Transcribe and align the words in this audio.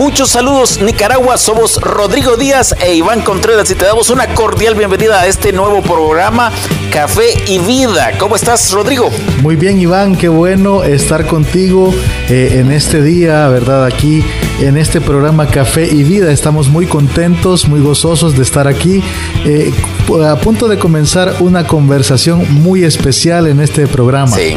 Muchos 0.00 0.30
saludos 0.30 0.80
Nicaragua, 0.80 1.36
somos 1.36 1.78
Rodrigo 1.78 2.38
Díaz 2.38 2.74
e 2.80 2.94
Iván 2.94 3.20
Contreras 3.20 3.70
y 3.70 3.74
te 3.74 3.84
damos 3.84 4.08
una 4.08 4.34
cordial 4.34 4.74
bienvenida 4.74 5.20
a 5.20 5.26
este 5.26 5.52
nuevo 5.52 5.82
programa 5.82 6.50
Café 6.90 7.34
y 7.46 7.58
Vida. 7.58 8.12
¿Cómo 8.18 8.34
estás 8.34 8.72
Rodrigo? 8.72 9.10
Muy 9.42 9.56
bien 9.56 9.78
Iván, 9.78 10.16
qué 10.16 10.30
bueno 10.30 10.84
estar 10.84 11.26
contigo 11.26 11.92
eh, 12.30 12.60
en 12.60 12.72
este 12.72 13.02
día, 13.02 13.46
¿verdad? 13.48 13.84
Aquí 13.84 14.24
en 14.60 14.78
este 14.78 15.02
programa 15.02 15.48
Café 15.48 15.86
y 15.86 16.02
Vida. 16.02 16.32
Estamos 16.32 16.68
muy 16.68 16.86
contentos, 16.86 17.68
muy 17.68 17.80
gozosos 17.80 18.34
de 18.34 18.42
estar 18.42 18.66
aquí, 18.68 19.02
eh, 19.44 19.70
a 20.26 20.36
punto 20.36 20.66
de 20.66 20.78
comenzar 20.78 21.34
una 21.40 21.66
conversación 21.66 22.46
muy 22.62 22.84
especial 22.84 23.48
en 23.48 23.60
este 23.60 23.86
programa. 23.86 24.34
Sí. 24.34 24.56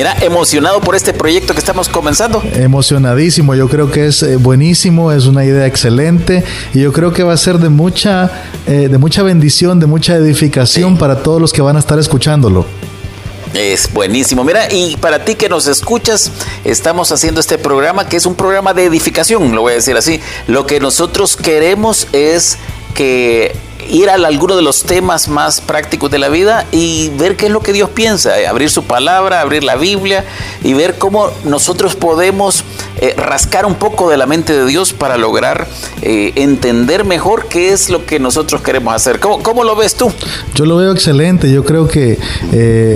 Mira, 0.00 0.16
emocionado 0.22 0.80
por 0.80 0.96
este 0.96 1.12
proyecto 1.12 1.52
que 1.52 1.58
estamos 1.58 1.90
comenzando. 1.90 2.42
Emocionadísimo, 2.54 3.54
yo 3.54 3.68
creo 3.68 3.90
que 3.90 4.06
es 4.06 4.22
eh, 4.22 4.36
buenísimo, 4.36 5.12
es 5.12 5.26
una 5.26 5.44
idea 5.44 5.66
excelente 5.66 6.42
y 6.72 6.80
yo 6.80 6.90
creo 6.90 7.12
que 7.12 7.22
va 7.22 7.34
a 7.34 7.36
ser 7.36 7.58
de 7.58 7.68
mucha, 7.68 8.30
eh, 8.66 8.88
de 8.88 8.96
mucha 8.96 9.22
bendición, 9.22 9.78
de 9.78 9.84
mucha 9.84 10.14
edificación 10.14 10.96
para 10.96 11.22
todos 11.22 11.38
los 11.38 11.52
que 11.52 11.60
van 11.60 11.76
a 11.76 11.80
estar 11.80 11.98
escuchándolo. 11.98 12.64
Es 13.52 13.92
buenísimo. 13.92 14.42
Mira, 14.42 14.72
y 14.72 14.96
para 14.96 15.22
ti 15.22 15.34
que 15.34 15.50
nos 15.50 15.66
escuchas, 15.66 16.30
estamos 16.64 17.12
haciendo 17.12 17.38
este 17.38 17.58
programa 17.58 18.08
que 18.08 18.16
es 18.16 18.24
un 18.24 18.36
programa 18.36 18.72
de 18.72 18.86
edificación, 18.86 19.54
lo 19.54 19.60
voy 19.60 19.72
a 19.72 19.76
decir 19.76 19.98
así. 19.98 20.18
Lo 20.46 20.64
que 20.64 20.80
nosotros 20.80 21.36
queremos 21.36 22.08
es 22.14 22.56
que 22.94 23.54
ir 23.90 24.08
a 24.08 24.14
alguno 24.14 24.56
de 24.56 24.62
los 24.62 24.84
temas 24.84 25.28
más 25.28 25.60
prácticos 25.60 26.10
de 26.10 26.18
la 26.18 26.28
vida 26.28 26.66
y 26.70 27.10
ver 27.18 27.36
qué 27.36 27.46
es 27.46 27.52
lo 27.52 27.60
que 27.60 27.72
Dios 27.72 27.90
piensa, 27.90 28.38
eh, 28.40 28.46
abrir 28.46 28.70
su 28.70 28.84
palabra, 28.84 29.40
abrir 29.40 29.64
la 29.64 29.76
Biblia 29.76 30.24
y 30.62 30.74
ver 30.74 30.96
cómo 30.96 31.30
nosotros 31.44 31.96
podemos 31.96 32.64
eh, 33.00 33.14
rascar 33.16 33.66
un 33.66 33.74
poco 33.74 34.08
de 34.08 34.16
la 34.16 34.26
mente 34.26 34.52
de 34.52 34.64
Dios 34.66 34.92
para 34.92 35.16
lograr 35.16 35.66
eh, 36.02 36.32
entender 36.36 37.04
mejor 37.04 37.48
qué 37.48 37.72
es 37.72 37.90
lo 37.90 38.06
que 38.06 38.20
nosotros 38.20 38.62
queremos 38.62 38.94
hacer. 38.94 39.18
¿Cómo, 39.18 39.42
¿Cómo, 39.42 39.64
lo 39.64 39.74
ves 39.74 39.94
tú? 39.94 40.12
Yo 40.54 40.66
lo 40.66 40.76
veo 40.76 40.92
excelente. 40.92 41.50
Yo 41.50 41.64
creo 41.64 41.88
que 41.88 42.18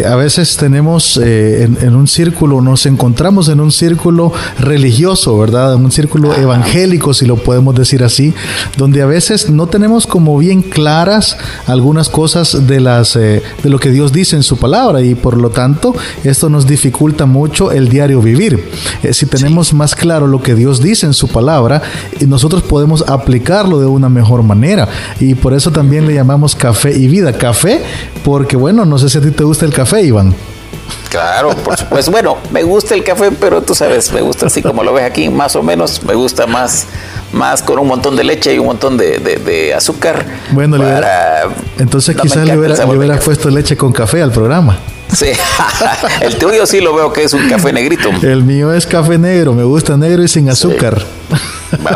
a 0.06 0.16
veces 0.16 0.56
tenemos 0.56 1.16
en, 1.16 1.78
en, 1.80 1.94
un 1.94 2.06
círculo, 2.06 2.60
nos 2.60 2.86
encontramos 2.86 3.48
en 3.48 3.60
un 3.60 3.72
círculo 3.72 4.32
religioso, 4.58 5.36
¿verdad? 5.38 5.74
En 5.74 5.84
un 5.84 5.92
círculo 5.92 6.34
evangélico, 6.34 7.14
si 7.14 7.26
lo 7.26 7.36
podemos 7.36 7.74
decir 7.74 8.02
así, 8.04 8.34
donde 8.76 9.02
a 9.02 9.06
veces 9.06 9.50
no 9.50 9.66
tenemos 9.66 10.06
como 10.06 10.38
bien 10.38 10.62
claras 10.84 11.38
algunas 11.66 12.10
cosas 12.10 12.66
de 12.66 12.78
las 12.78 13.16
eh, 13.16 13.42
de 13.62 13.70
lo 13.70 13.78
que 13.78 13.88
Dios 13.88 14.12
dice 14.12 14.36
en 14.36 14.42
su 14.42 14.58
palabra 14.58 15.00
y 15.00 15.14
por 15.14 15.38
lo 15.38 15.48
tanto 15.48 15.94
esto 16.24 16.50
nos 16.50 16.66
dificulta 16.66 17.24
mucho 17.24 17.72
el 17.72 17.88
diario 17.88 18.20
vivir. 18.20 18.62
Eh, 19.02 19.14
si 19.14 19.24
tenemos 19.24 19.72
más 19.72 19.94
claro 19.94 20.26
lo 20.26 20.42
que 20.42 20.54
Dios 20.54 20.82
dice 20.82 21.06
en 21.06 21.14
su 21.14 21.28
palabra, 21.28 21.80
nosotros 22.26 22.62
podemos 22.64 23.02
aplicarlo 23.08 23.80
de 23.80 23.86
una 23.86 24.10
mejor 24.10 24.42
manera 24.42 24.86
y 25.20 25.34
por 25.34 25.54
eso 25.54 25.70
también 25.70 26.06
le 26.06 26.12
llamamos 26.12 26.54
café 26.54 26.94
y 26.94 27.08
vida. 27.08 27.32
Café 27.32 27.82
porque 28.22 28.54
bueno, 28.54 28.84
no 28.84 28.98
sé 28.98 29.08
si 29.08 29.16
a 29.16 29.22
ti 29.22 29.30
te 29.30 29.42
gusta 29.42 29.64
el 29.64 29.72
café, 29.72 30.02
Iván. 30.02 30.34
Claro, 31.08 31.50
por 31.50 31.76
supuesto. 31.76 32.10
Bueno, 32.10 32.36
me 32.50 32.62
gusta 32.62 32.94
el 32.94 33.04
café, 33.04 33.30
pero 33.30 33.62
tú 33.62 33.74
sabes, 33.74 34.12
me 34.12 34.20
gusta 34.20 34.46
así 34.46 34.60
como 34.60 34.82
lo 34.82 34.92
ves 34.92 35.04
aquí, 35.04 35.28
más 35.28 35.56
o 35.56 35.62
menos. 35.62 36.02
Me 36.02 36.14
gusta 36.14 36.46
más, 36.46 36.86
más 37.34 37.62
con 37.62 37.78
un 37.78 37.88
montón 37.88 38.16
de 38.16 38.24
leche 38.24 38.54
y 38.54 38.58
un 38.58 38.66
montón 38.66 38.96
de, 38.96 39.74
azúcar. 39.76 40.24
Bueno, 40.50 40.78
entonces 41.78 42.16
quizás 42.16 42.46
le 42.46 42.56
hubiera, 42.56 42.76
le 42.76 42.96
hubiera 42.96 43.18
puesto 43.18 43.50
leche 43.50 43.76
con 43.76 43.92
café 43.92 44.22
al 44.22 44.32
programa. 44.32 44.78
Sí, 45.12 45.26
el 46.22 46.36
tuyo 46.36 46.66
sí 46.66 46.80
lo 46.80 46.94
veo 46.94 47.12
que 47.12 47.24
es 47.24 47.32
un 47.32 47.48
café 47.48 47.72
negrito. 47.72 48.10
El 48.22 48.42
mío 48.42 48.72
es 48.72 48.86
café 48.86 49.18
negro, 49.18 49.52
me 49.52 49.62
gusta 49.62 49.96
negro 49.96 50.22
y 50.22 50.28
sin 50.28 50.48
azúcar. 50.48 51.02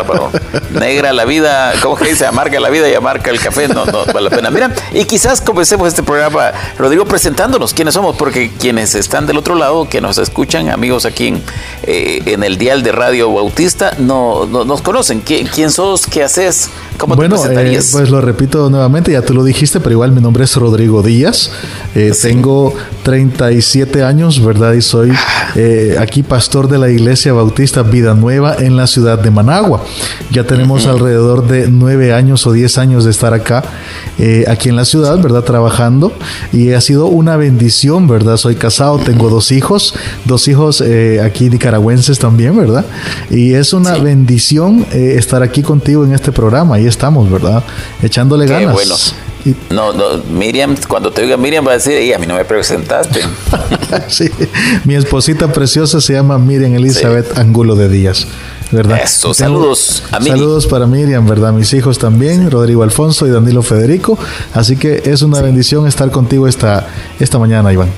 Bueno, 0.06 0.30
negra 0.72 1.12
la 1.12 1.24
vida, 1.24 1.72
¿cómo 1.82 1.96
que 1.96 2.08
dice? 2.08 2.26
Amarga 2.26 2.60
la 2.60 2.68
vida 2.70 2.88
y 2.88 2.94
amarga 2.94 3.30
el 3.30 3.40
café, 3.40 3.68
no, 3.68 3.84
no 3.86 4.04
vale 4.06 4.28
la 4.28 4.30
pena. 4.30 4.50
Mira, 4.50 4.74
y 4.92 5.04
quizás 5.04 5.40
comencemos 5.40 5.88
este 5.88 6.02
programa, 6.02 6.52
Rodrigo, 6.78 7.04
presentándonos 7.04 7.74
quiénes 7.74 7.94
somos, 7.94 8.16
porque 8.16 8.50
quienes 8.50 8.94
están 8.94 9.26
del 9.26 9.38
otro 9.38 9.54
lado, 9.54 9.88
que 9.88 10.00
nos 10.00 10.18
escuchan, 10.18 10.68
amigos 10.68 11.04
aquí 11.04 11.28
en, 11.28 11.42
eh, 11.84 12.22
en 12.26 12.42
el 12.42 12.58
dial 12.58 12.82
de 12.82 12.92
Radio 12.92 13.32
Bautista, 13.32 13.92
no, 13.98 14.46
nos 14.46 14.82
conocen. 14.82 15.20
¿Quién, 15.20 15.46
¿Quién, 15.46 15.70
sos? 15.70 16.06
¿Qué 16.06 16.22
haces? 16.22 16.70
¿Cómo 16.96 17.14
bueno, 17.16 17.36
te 17.36 17.42
presentarías? 17.42 17.88
Eh, 17.88 17.90
pues 17.92 18.10
lo 18.10 18.20
repito 18.20 18.70
nuevamente, 18.70 19.12
ya 19.12 19.22
tú 19.22 19.34
lo 19.34 19.44
dijiste, 19.44 19.80
pero 19.80 19.92
igual 19.92 20.12
mi 20.12 20.20
nombre 20.20 20.44
es 20.44 20.56
Rodrigo 20.56 21.02
Díaz. 21.02 21.50
Eh, 21.94 22.12
tengo 22.20 22.74
37 23.08 24.02
años, 24.02 24.44
¿verdad? 24.44 24.74
Y 24.74 24.82
soy 24.82 25.10
aquí 25.98 26.22
pastor 26.22 26.68
de 26.68 26.76
la 26.76 26.90
Iglesia 26.90 27.32
Bautista 27.32 27.82
Vida 27.82 28.12
Nueva 28.12 28.56
en 28.58 28.76
la 28.76 28.86
ciudad 28.86 29.18
de 29.18 29.30
Managua. 29.30 29.82
Ya 30.30 30.44
tenemos 30.44 30.86
alrededor 30.86 31.48
de 31.48 31.68
nueve 31.68 32.12
años 32.12 32.46
o 32.46 32.52
diez 32.52 32.76
años 32.76 33.06
de 33.06 33.10
estar 33.10 33.32
acá, 33.32 33.64
eh, 34.18 34.44
aquí 34.46 34.68
en 34.68 34.76
la 34.76 34.84
ciudad, 34.84 35.18
¿verdad? 35.22 35.42
Trabajando. 35.42 36.12
Y 36.52 36.72
ha 36.72 36.82
sido 36.82 37.06
una 37.06 37.38
bendición, 37.38 38.08
¿verdad? 38.08 38.36
Soy 38.36 38.56
casado, 38.56 38.98
tengo 38.98 39.30
dos 39.30 39.52
hijos, 39.52 39.94
dos 40.26 40.46
hijos 40.48 40.82
eh, 40.82 41.22
aquí 41.24 41.48
nicaragüenses 41.48 42.18
también, 42.18 42.58
¿verdad? 42.58 42.84
Y 43.30 43.54
es 43.54 43.72
una 43.72 43.94
bendición 43.96 44.84
eh, 44.92 45.14
estar 45.16 45.42
aquí 45.42 45.62
contigo 45.62 46.04
en 46.04 46.12
este 46.12 46.30
programa. 46.30 46.74
Ahí 46.74 46.86
estamos, 46.86 47.30
¿verdad? 47.30 47.64
Echándole 48.02 48.44
Qué 48.44 48.52
ganas. 48.52 48.74
Bueno. 48.74 48.94
No, 49.70 49.92
no, 49.92 50.18
Miriam, 50.30 50.76
cuando 50.88 51.10
te 51.10 51.22
oiga 51.22 51.36
Miriam 51.36 51.66
va 51.66 51.72
a 51.72 51.74
decir, 51.74 52.00
y 52.02 52.12
a 52.12 52.18
mí 52.18 52.26
no 52.26 52.34
me 52.34 52.44
presentaste. 52.44 53.20
sí, 54.08 54.30
mi 54.84 54.94
esposita 54.94 55.52
preciosa 55.52 56.00
se 56.00 56.14
llama 56.14 56.38
Miriam 56.38 56.74
Elizabeth 56.74 57.38
Angulo 57.38 57.74
de 57.74 57.88
Díaz. 57.88 58.26
¿verdad? 58.70 59.00
Eso, 59.02 59.32
saludos 59.32 60.02
a 60.10 60.18
Miriam. 60.18 60.38
Saludos 60.38 60.66
para 60.66 60.86
Miriam, 60.86 61.26
¿verdad? 61.26 61.52
Mis 61.52 61.72
hijos 61.72 61.98
también, 61.98 62.50
Rodrigo 62.50 62.82
Alfonso 62.82 63.26
y 63.26 63.30
Danilo 63.30 63.62
Federico. 63.62 64.18
Así 64.52 64.76
que 64.76 65.02
es 65.06 65.22
una 65.22 65.40
bendición 65.40 65.86
estar 65.86 66.10
contigo 66.10 66.46
esta, 66.46 66.86
esta 67.18 67.38
mañana, 67.38 67.72
Iván. 67.72 67.88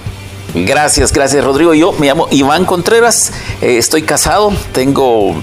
Gracias, 0.55 1.13
gracias 1.13 1.45
Rodrigo. 1.45 1.75
Yo 1.75 1.93
me 1.93 2.07
llamo 2.07 2.27
Iván 2.31 2.65
Contreras, 2.65 3.33
eh, 3.61 3.79
estoy 3.79 4.03
casado, 4.03 4.53
tengo, 4.73 5.35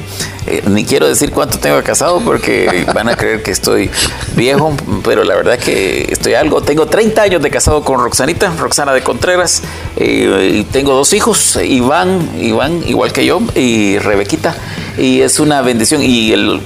eh, 0.47 0.63
ni 0.67 0.85
quiero 0.85 1.07
decir 1.07 1.31
cuánto 1.31 1.59
tengo 1.59 1.81
casado 1.83 2.21
porque 2.21 2.85
van 2.93 3.09
a 3.09 3.15
creer 3.15 3.43
que 3.43 3.51
estoy 3.51 3.91
viejo, 4.35 4.75
pero 5.03 5.23
la 5.23 5.35
verdad 5.35 5.59
que 5.59 6.07
estoy 6.09 6.35
algo. 6.35 6.61
Tengo 6.61 6.85
30 6.85 7.21
años 7.21 7.41
de 7.41 7.49
casado 7.49 7.83
con 7.83 7.99
Roxanita, 7.99 8.53
Roxana 8.57 8.93
de 8.93 9.03
Contreras, 9.03 9.61
eh, 9.97 10.59
y 10.59 10.63
tengo 10.63 10.93
dos 10.93 11.11
hijos, 11.13 11.57
Iván, 11.61 12.29
Iván 12.39 12.83
igual 12.87 13.11
que 13.11 13.25
yo, 13.25 13.41
y 13.55 13.97
Rebequita, 13.99 14.55
y 14.97 15.21
es 15.21 15.39
una 15.39 15.61
bendición. 15.61 16.01
Y 16.01 16.31
el 16.31 16.61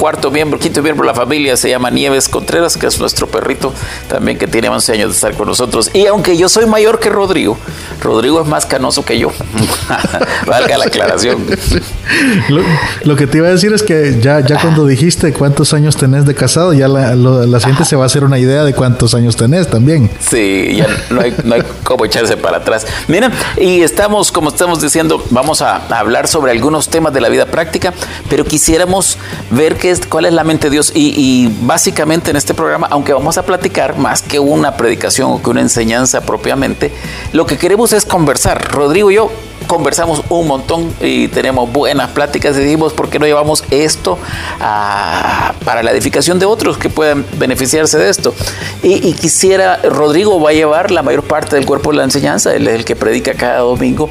cuarto 0.00 0.30
miembro, 0.30 0.58
quinto 0.58 0.82
miembro 0.82 1.04
de 1.04 1.12
la 1.12 1.14
familia 1.14 1.58
se 1.58 1.68
llama 1.68 1.90
Nieves 1.90 2.26
Contreras, 2.26 2.78
que 2.78 2.86
es 2.86 2.98
nuestro 2.98 3.26
perrito 3.26 3.70
también 4.08 4.38
que 4.38 4.46
tiene 4.46 4.70
11 4.70 4.92
años 4.94 5.08
de 5.10 5.14
estar 5.14 5.34
con 5.34 5.46
nosotros. 5.46 5.90
Y 5.92 6.06
aunque 6.06 6.38
yo 6.38 6.48
soy 6.48 6.64
mayor 6.64 6.98
que 6.98 7.10
Rodrigo, 7.10 7.58
Rodrigo 8.02 8.40
es 8.40 8.48
más 8.48 8.64
canoso 8.64 9.04
que 9.04 9.18
yo. 9.18 9.30
Valga 10.46 10.78
la 10.78 10.86
aclaración. 10.86 11.44
Lo, 13.04 13.14
que 13.14 13.26
te 13.26 13.38
iba 13.38 13.48
a 13.48 13.50
decir 13.50 13.74
es 13.74 13.82
que 13.82 14.18
ya, 14.22 14.40
ya 14.40 14.58
cuando 14.58 14.86
dijiste 14.86 15.34
cuántos 15.34 15.74
años 15.74 15.96
tenés 15.96 16.24
de 16.24 16.34
casado, 16.34 16.72
ya 16.72 16.88
la, 16.88 17.14
la 17.14 17.60
gente 17.60 17.84
se 17.84 17.94
va 17.94 18.04
a 18.04 18.06
hacer 18.06 18.24
una 18.24 18.38
idea 18.38 18.64
de 18.64 18.72
cuántos 18.72 19.14
años 19.14 19.36
tenés 19.36 19.68
también. 19.68 20.10
Sí, 20.18 20.76
ya 20.76 20.86
no 21.10 21.20
hay, 21.20 21.36
no 21.44 21.56
hay 21.56 21.62
cómo 21.84 22.06
echarse 22.06 22.38
para 22.38 22.56
atrás. 22.56 22.86
Miren, 23.06 23.32
y 23.58 23.82
estamos, 23.82 24.32
como 24.32 24.48
estamos 24.48 24.80
diciendo, 24.80 25.22
vamos 25.28 25.60
a 25.60 25.76
hablar 25.90 26.26
sobre 26.26 26.52
algunos 26.52 26.88
temas 26.88 27.12
de 27.12 27.20
la 27.20 27.28
vida 27.28 27.44
práctica, 27.44 27.92
pero 28.30 28.46
quisiéramos 28.46 29.18
ver 29.50 29.76
que 29.76 29.89
cuál 29.98 30.26
es 30.26 30.32
la 30.32 30.44
mente 30.44 30.68
de 30.68 30.72
Dios. 30.72 30.92
Y, 30.94 31.48
básicamente 31.62 32.30
en 32.30 32.36
este 32.36 32.54
programa, 32.54 32.86
aunque 32.90 33.12
vamos 33.12 33.38
a 33.38 33.42
platicar 33.44 33.98
más 33.98 34.22
que 34.22 34.38
una 34.38 34.76
predicación 34.76 35.32
o 35.32 35.42
que 35.42 35.50
una 35.50 35.60
enseñanza 35.60 36.20
propiamente, 36.20 36.92
lo 37.32 37.46
que 37.46 37.58
queremos 37.58 37.92
es 37.92 38.04
conversar. 38.04 38.70
Rodrigo 38.72 39.10
y 39.10 39.16
yo 39.16 39.30
conversamos 39.66 40.22
un 40.30 40.48
montón 40.48 40.92
y 41.00 41.28
tenemos 41.28 41.70
buenas 41.72 42.10
pláticas 42.10 42.56
y 42.56 42.60
dijimos, 42.60 42.92
¿por 42.92 43.08
qué 43.08 43.18
no 43.18 43.26
llevamos 43.26 43.64
esto 43.70 44.18
para 44.58 45.82
la 45.82 45.92
edificación 45.92 46.38
de 46.38 46.46
otros 46.46 46.76
que 46.76 46.88
puedan 46.88 47.24
beneficiarse 47.38 47.98
de 47.98 48.08
esto? 48.10 48.34
Y, 48.82 49.08
y, 49.08 49.12
quisiera, 49.14 49.80
Rodrigo 49.82 50.40
va 50.40 50.50
a 50.50 50.52
llevar 50.52 50.90
la 50.90 51.02
mayor 51.02 51.22
parte 51.24 51.56
del 51.56 51.66
cuerpo 51.66 51.90
de 51.90 51.98
la 51.98 52.04
enseñanza, 52.04 52.54
él 52.54 52.66
es 52.68 52.74
el 52.74 52.84
que 52.84 52.96
predica 52.96 53.34
cada 53.34 53.58
domingo 53.58 54.10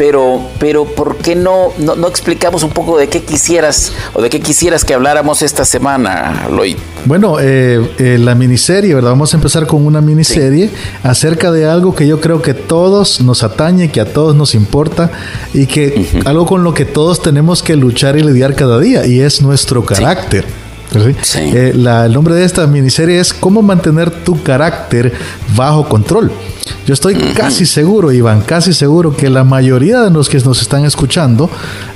pero, 0.00 0.40
pero 0.58 0.86
¿por 0.86 1.18
qué 1.18 1.36
no, 1.36 1.74
no, 1.76 2.08
explicamos 2.08 2.62
un 2.62 2.70
poco 2.70 2.96
de 2.96 3.10
qué 3.10 3.22
quisieras 3.22 3.92
o 4.14 4.22
de 4.22 4.30
qué 4.30 4.40
quisieras 4.40 4.82
que 4.82 4.94
habláramos 4.94 5.42
esta 5.42 5.66
semana, 5.66 6.48
Lloyd? 6.48 6.78
Bueno, 7.04 7.36
eh, 7.38 7.86
eh, 7.98 8.16
la 8.18 8.34
miniserie, 8.34 8.94
¿verdad? 8.94 9.10
Vamos 9.10 9.34
a 9.34 9.36
empezar 9.36 9.66
con 9.66 9.84
una 9.84 10.00
miniserie 10.00 10.70
acerca 11.02 11.52
de 11.52 11.66
algo 11.68 11.94
que 11.94 12.06
yo 12.06 12.18
creo 12.18 12.40
que 12.40 12.54
todos 12.54 13.20
nos 13.20 13.42
atañe, 13.42 13.90
que 13.90 14.00
a 14.00 14.10
todos 14.10 14.34
nos 14.34 14.54
importa 14.54 15.10
y 15.52 15.66
que 15.66 16.06
algo 16.24 16.46
con 16.46 16.64
lo 16.64 16.72
que 16.72 16.86
todos 16.86 17.20
tenemos 17.20 17.62
que 17.62 17.76
luchar 17.76 18.16
y 18.16 18.22
lidiar 18.22 18.54
cada 18.54 18.78
día 18.78 19.06
y 19.06 19.20
es 19.20 19.42
nuestro 19.42 19.84
carácter. 19.84 20.46
Eh, 20.92 21.72
el 21.74 22.12
nombre 22.12 22.34
de 22.34 22.44
esta 22.44 22.66
miniserie 22.66 23.20
es 23.20 23.32
Cómo 23.32 23.62
mantener 23.62 24.10
tu 24.10 24.42
carácter 24.42 25.12
bajo 25.54 25.88
control. 25.88 26.32
Yo 26.86 26.94
estoy 26.94 27.14
casi 27.14 27.66
seguro, 27.66 28.10
Iván, 28.10 28.40
casi 28.40 28.72
seguro 28.72 29.16
que 29.16 29.30
la 29.30 29.44
mayoría 29.44 30.00
de 30.00 30.10
los 30.10 30.28
que 30.28 30.38
nos 30.38 30.60
están 30.60 30.84
escuchando 30.84 31.48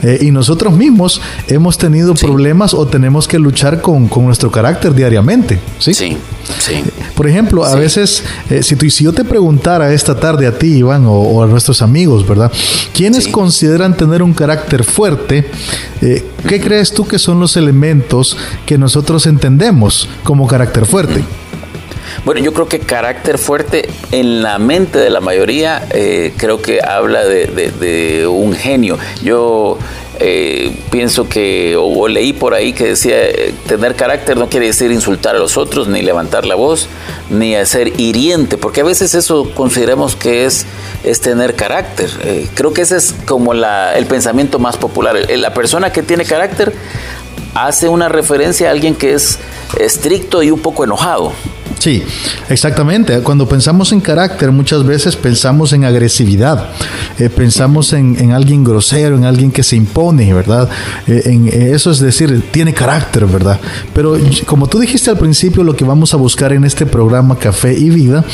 eh, 0.02 0.18
y 0.22 0.30
nosotros 0.30 0.72
mismos 0.72 1.20
hemos 1.48 1.78
tenido 1.78 2.14
problemas 2.14 2.74
o 2.74 2.86
tenemos 2.86 3.26
que 3.26 3.38
luchar 3.38 3.80
con, 3.80 4.08
nuestro 4.24 4.50
carácter 4.50 4.94
diariamente. 4.94 5.58
Sí, 5.78 6.16
sí. 6.58 6.82
Por 7.14 7.28
ejemplo, 7.28 7.64
a 7.64 7.76
veces, 7.76 8.24
eh, 8.50 8.62
si, 8.62 8.76
tú, 8.76 8.90
si 8.90 9.04
yo 9.04 9.12
te 9.12 9.24
preguntara 9.24 9.92
esta 9.92 10.16
tarde 10.16 10.46
a 10.46 10.58
ti, 10.58 10.78
Iván, 10.78 11.04
o, 11.06 11.42
a 11.42 11.46
nuestros 11.46 11.80
amigos, 11.80 12.26
¿verdad? 12.26 12.50
¿Quiénes 12.92 13.28
consideran 13.28 13.96
tener 13.96 14.22
un 14.22 14.34
carácter 14.34 14.82
fuerte? 14.82 15.48
Eh, 16.02 16.24
¿Qué 16.48 16.60
crees 16.60 16.92
tú 16.92 17.06
que 17.06 17.18
son 17.18 17.38
los 17.38 17.56
elementos 17.56 18.36
que 18.66 18.78
nosotros 18.78 19.26
entendemos 19.26 20.08
como 20.24 20.46
carácter 20.46 20.86
fuerte? 20.86 21.24
Bueno, 22.24 22.40
yo 22.40 22.52
creo 22.52 22.68
que 22.68 22.80
carácter 22.80 23.38
fuerte 23.38 23.88
en 24.12 24.42
la 24.42 24.58
mente 24.58 24.98
de 24.98 25.10
la 25.10 25.20
mayoría 25.20 25.86
eh, 25.90 26.32
creo 26.36 26.62
que 26.62 26.80
habla 26.80 27.24
de, 27.24 28.26
un 28.28 28.54
genio. 28.54 28.98
Yo 29.22 29.78
eh, 30.20 30.76
pienso 30.90 31.28
que, 31.28 31.76
o, 31.78 32.08
leí 32.08 32.32
por 32.32 32.54
ahí 32.54 32.72
que 32.72 32.84
decía, 32.88 33.16
eh, 33.22 33.54
tener 33.66 33.94
carácter 33.94 34.36
no 34.36 34.48
quiere 34.48 34.66
decir 34.66 34.90
insultar 34.90 35.36
a 35.36 35.38
los 35.38 35.56
otros, 35.56 35.88
ni 35.88 36.02
levantar 36.02 36.46
la 36.46 36.54
voz, 36.54 36.88
ni 37.30 37.54
hacer 37.54 37.98
hiriente, 38.00 38.56
porque 38.56 38.82
a 38.82 38.84
veces 38.84 39.14
eso 39.14 39.50
consideramos 39.54 40.16
que 40.16 40.44
es, 40.44 40.66
es 41.02 41.20
tener 41.20 41.54
carácter. 41.54 42.10
creo 42.54 42.72
que 42.72 42.82
ese 42.82 42.96
es 42.96 43.14
como 43.26 43.54
la, 43.54 43.96
el 43.96 44.06
pensamiento 44.06 44.58
más 44.58 44.76
popular. 44.76 45.16
La 45.36 45.54
persona 45.54 45.92
que 45.92 46.02
tiene 46.02 46.24
carácter 46.24 46.72
hace 47.54 47.88
una 47.88 48.08
referencia 48.08 48.68
a 48.68 48.70
alguien 48.72 48.94
que 48.94 49.14
es 49.14 49.38
estricto 49.78 50.42
y 50.42 50.50
un 50.50 50.60
poco 50.60 50.84
enojado. 50.84 51.32
Sí, 51.84 52.02
exactamente. 52.48 53.20
Cuando 53.20 53.46
pensamos 53.46 53.92
en 53.92 54.00
carácter, 54.00 54.50
muchas 54.50 54.86
veces 54.86 55.16
pensamos 55.16 55.74
en 55.74 55.84
agresividad, 55.84 56.70
eh, 57.18 57.28
pensamos 57.28 57.92
en, 57.92 58.32
alguien 58.32 58.64
grosero, 58.64 59.18
en 59.18 59.26
alguien 59.26 59.52
que 59.52 59.62
se 59.62 59.76
impone, 59.76 60.32
¿verdad? 60.32 60.66
Eh, 61.06 61.20
en, 61.26 61.46
eh, 61.48 61.72
eso 61.74 61.90
es 61.90 61.98
decir, 61.98 62.42
tiene 62.50 62.72
carácter, 62.72 63.26
¿verdad? 63.26 63.60
Pero 63.92 64.16
como 64.46 64.66
tú 64.66 64.78
dijiste 64.78 65.10
al 65.10 65.18
principio, 65.18 65.62
lo 65.62 65.76
que 65.76 65.84
vamos 65.84 66.14
a 66.14 66.16
buscar 66.16 66.54
en 66.54 66.64
este 66.64 66.86
programa 66.86 67.38
Café 67.38 67.78
y 67.78 67.90
Vida 67.90 68.24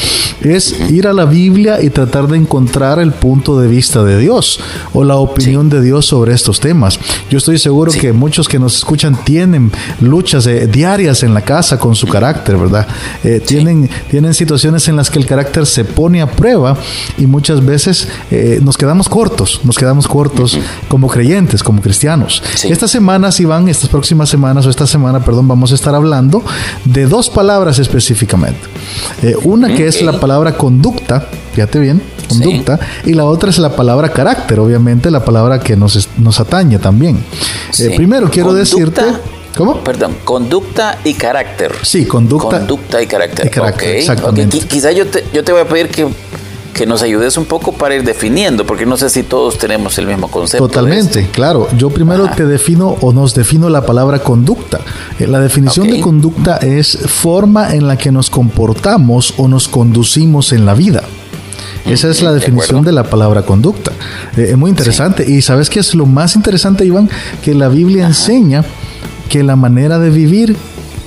es 0.42 0.88
ir 0.88 1.08
a 1.08 1.12
la 1.12 1.24
Biblia 1.24 1.82
y 1.82 1.90
tratar 1.90 2.28
de 2.28 2.36
encontrar 2.36 3.00
el 3.00 3.10
punto 3.10 3.58
de 3.58 3.66
vista 3.66 4.04
de 4.04 4.16
Dios 4.16 4.60
o 4.92 5.02
la 5.02 5.16
opinión 5.16 5.68
de 5.68 5.82
Dios 5.82 6.06
sobre 6.06 6.34
estos 6.34 6.60
temas. 6.60 7.00
Yo 7.28 7.38
estoy 7.38 7.58
seguro 7.58 7.90
que 7.90 8.12
muchos 8.12 8.48
que 8.48 8.60
nos 8.60 8.76
escuchan 8.76 9.24
tienen 9.24 9.72
luchas 10.00 10.48
diarias 10.70 11.24
en 11.24 11.34
la 11.34 11.40
casa 11.40 11.80
con 11.80 11.96
su 11.96 12.06
carácter, 12.06 12.56
¿verdad? 12.56 12.86
Tienen, 13.46 13.88
tienen 14.10 14.34
situaciones 14.34 14.88
en 14.88 14.96
las 14.96 15.10
que 15.10 15.18
el 15.18 15.26
carácter 15.26 15.66
se 15.66 15.84
pone 15.84 16.22
a 16.22 16.30
prueba 16.30 16.76
y 17.18 17.26
muchas 17.26 17.64
veces 17.64 18.08
eh, 18.30 18.60
nos 18.62 18.76
quedamos 18.76 19.08
cortos, 19.08 19.60
nos 19.64 19.76
quedamos 19.76 20.06
cortos 20.06 20.58
como 20.88 21.08
creyentes, 21.08 21.62
como 21.62 21.80
cristianos. 21.80 22.42
Estas 22.64 22.90
semanas, 22.90 23.40
Iván, 23.40 23.68
estas 23.68 23.88
próximas 23.88 24.28
semanas 24.28 24.66
o 24.66 24.70
esta 24.70 24.86
semana, 24.86 25.24
perdón, 25.24 25.48
vamos 25.48 25.72
a 25.72 25.74
estar 25.74 25.94
hablando 25.94 26.42
de 26.84 27.06
dos 27.06 27.30
palabras 27.30 27.78
específicamente. 27.78 28.60
Eh, 29.22 29.34
una 29.44 29.74
que 29.74 29.86
es 29.86 30.02
la 30.02 30.18
palabra 30.18 30.56
conducta, 30.56 31.26
fíjate 31.52 31.78
bien, 31.78 32.02
conducta, 32.28 32.78
y 33.04 33.14
la 33.14 33.24
otra 33.24 33.50
es 33.50 33.58
la 33.58 33.74
palabra 33.74 34.10
carácter, 34.10 34.60
obviamente 34.60 35.10
la 35.10 35.24
palabra 35.24 35.58
que 35.60 35.76
nos, 35.76 36.08
nos 36.18 36.40
atañe 36.40 36.78
también. 36.78 37.18
Eh, 37.78 37.92
primero 37.96 38.30
quiero 38.30 38.52
decirte... 38.52 39.02
¿Cómo? 39.56 39.82
Perdón, 39.82 40.16
conducta 40.24 40.98
y 41.04 41.14
carácter. 41.14 41.72
Sí, 41.82 42.06
conducta. 42.06 42.58
Conducta 42.58 43.02
y 43.02 43.06
carácter. 43.06 43.50
exactamente. 43.96 44.58
Quizá 44.60 44.92
yo 44.92 45.06
te, 45.06 45.24
yo 45.32 45.44
te 45.44 45.52
voy 45.52 45.62
a 45.62 45.68
pedir 45.68 45.88
que, 45.88 46.08
que 46.72 46.86
nos 46.86 47.02
ayudes 47.02 47.36
un 47.36 47.44
poco 47.44 47.72
para 47.72 47.94
ir 47.94 48.04
definiendo, 48.04 48.64
porque 48.64 48.86
no 48.86 48.96
sé 48.96 49.10
si 49.10 49.22
todos 49.22 49.58
tenemos 49.58 49.98
el 49.98 50.06
mismo 50.06 50.28
concepto. 50.28 50.66
Totalmente, 50.66 51.28
claro. 51.32 51.68
Yo 51.76 51.90
primero 51.90 52.30
te 52.34 52.46
defino 52.46 52.96
o 53.00 53.12
nos 53.12 53.34
defino 53.34 53.68
la 53.68 53.84
palabra 53.84 54.20
conducta. 54.20 54.80
Eh, 55.18 55.26
la 55.26 55.40
definición 55.40 55.90
de 55.90 56.00
conducta 56.00 56.56
es 56.58 56.98
forma 57.06 57.74
en 57.74 57.86
la 57.86 57.98
que 57.98 58.12
nos 58.12 58.30
comportamos 58.30 59.34
o 59.36 59.48
nos 59.48 59.68
conducimos 59.68 60.52
en 60.52 60.64
la 60.64 60.74
vida. 60.74 61.02
Esa 61.86 62.08
es 62.08 62.22
la 62.22 62.32
definición 62.32 62.84
de, 62.84 62.92
la 62.92 63.04
palabra 63.04 63.42
conducta. 63.42 63.90
Eh, 64.36 64.48
es 64.50 64.56
muy 64.56 64.70
interesante. 64.70 65.28
Y 65.28 65.42
sabes 65.42 65.68
qué 65.70 65.80
es 65.80 65.94
lo 65.94 66.06
más 66.06 66.36
interesante, 66.36 66.84
Iván, 66.84 67.10
que 67.42 67.54
la 67.54 67.68
Biblia 67.68 68.06
enseña 68.06 68.64
que 69.30 69.44
la 69.44 69.54
manera 69.54 70.00
de 70.00 70.10
vivir 70.10 70.56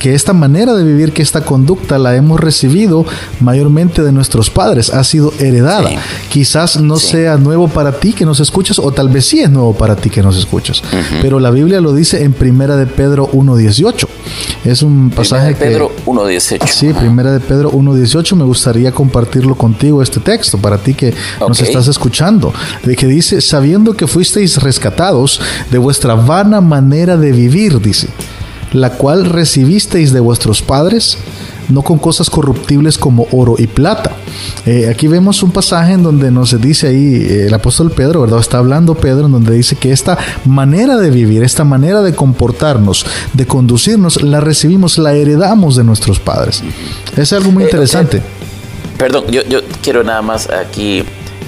que 0.04 0.14
esta 0.14 0.34
manera 0.34 0.74
de 0.74 0.84
vivir, 0.84 1.14
que 1.14 1.22
esta 1.22 1.46
conducta 1.46 1.98
la 1.98 2.14
hemos 2.14 2.38
recibido 2.38 3.06
mayormente 3.40 4.04
de 4.04 4.12
nuestros 4.12 4.50
padres, 4.50 4.94
ha 4.94 5.02
sido 5.06 5.32
heredada. 5.40 5.92
Quizás 6.30 6.82
no 6.82 6.98
sea 6.98 7.38
nuevo 7.38 7.70
para 7.70 7.94
ti 7.94 8.12
que 8.12 8.26
nos 8.26 8.42
escuchas, 8.42 8.80
o 8.80 8.92
tal 8.92 9.08
vez 9.08 9.28
sí 9.28 9.40
es 9.40 9.50
nuevo 9.50 9.74
para 9.74 9.96
ti 9.96 10.10
que 10.10 10.22
nos 10.22 10.36
escuchas. 10.36 10.84
Pero 11.22 11.40
la 11.40 11.52
Biblia 11.52 11.80
lo 11.80 11.94
dice 11.94 12.22
en 12.22 12.34
Primera 12.34 12.76
de 12.76 12.86
Pedro 12.86 13.32
1.18. 13.32 14.08
Es 14.66 14.82
un 14.82 15.10
pasaje 15.10 15.56
primera 15.56 15.88
de 15.88 15.88
Pedro 15.88 15.92
1.18. 16.06 16.68
Sí, 16.68 16.92
Primera 16.92 17.32
de 17.32 17.40
Pedro 17.40 17.72
1.18. 17.72 18.36
Me 18.36 18.44
gustaría 18.44 18.92
compartirlo 18.92 19.56
contigo, 19.56 20.02
este 20.02 20.20
texto, 20.20 20.58
para 20.58 20.80
ti 20.80 20.96
que 20.96 21.14
nos 21.40 21.62
estás 21.62 21.88
escuchando. 21.88 22.54
De 22.84 22.98
que 22.98 23.08
dice, 23.08 23.40
sabiendo 23.40 23.94
que 23.94 24.06
fuisteis 24.06 24.62
rescatados 24.62 25.40
de 25.72 25.78
vuestra 25.78 26.16
vana 26.16 26.60
manera 26.60 27.16
de 27.16 27.32
vivir, 27.32 27.80
dice 27.80 28.10
la 28.74 28.92
cual 28.92 29.26
recibisteis 29.26 30.12
de 30.12 30.20
vuestros 30.20 30.62
padres, 30.62 31.18
no 31.70 31.82
con 31.82 31.98
cosas 32.00 32.30
corruptibles 32.30 32.98
como 32.98 33.28
oro 33.32 33.56
y 33.58 33.68
plata. 33.68 34.12
Eh, 34.66 34.90
aquí 34.90 35.08
vemos 35.08 35.44
un 35.44 35.52
pasaje 35.52 35.94
en 35.94 36.04
donde 36.04 36.32
nos 36.32 36.60
dice 36.60 36.88
ahí 36.88 37.16
eh, 37.16 37.48
el 37.48 37.54
apóstol 37.54 37.92
Pedro, 37.92 38.22
¿verdad? 38.22 38.40
Está 38.40 38.58
hablando 38.58 38.96
Pedro 38.96 39.28
en 39.28 39.32
donde 39.32 39.54
dice 39.54 39.76
que 39.76 39.92
esta 39.92 40.18
manera 40.46 40.98
de 40.98 41.10
vivir, 41.10 41.44
esta 41.44 41.64
manera 41.64 42.02
de 42.02 42.14
comportarnos, 42.14 43.06
de 43.34 43.46
conducirnos, 43.46 44.22
la 44.24 44.42
recibimos, 44.42 44.98
la 44.98 45.14
heredamos 45.14 45.76
de 45.76 45.84
nuestros 45.84 46.20
padres. 46.20 46.64
Es 47.16 47.32
algo 47.34 47.52
muy 47.52 47.64
eh, 47.64 47.68
interesante. 47.68 48.22
perdón, 48.98 49.26
yo, 49.30 49.44
yo 49.44 49.62
quiero 49.82 50.04
nada 50.04 50.22
más 50.22 50.50
aquí 50.50 51.04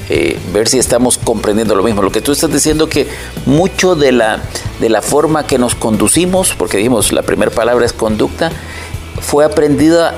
eh, 0.10 0.40
ver 0.54 0.68
si 0.68 0.78
estamos 0.78 1.18
comprendiendo 1.18 1.75
lo 1.75 1.84
mismo. 1.84 2.01
Lo 2.01 2.12
que 2.12 2.22
tú 2.22 2.32
estás 2.32 2.51
diciendo 2.51 2.88
que 2.88 3.08
mucho 3.46 3.96
de 3.96 4.12
la, 4.12 4.41
de 4.80 4.89
la 4.89 5.01
forma 5.01 5.48
que 5.48 5.58
nos 5.58 5.75
conducimos, 5.75 6.53
porque 6.58 6.77
dijimos 6.77 7.12
la 7.12 7.24
primera 7.24 7.51
palabra 7.51 7.86
es 7.86 7.94
conducta, 7.94 8.51
fue 9.22 9.46
aprendida 9.46 10.15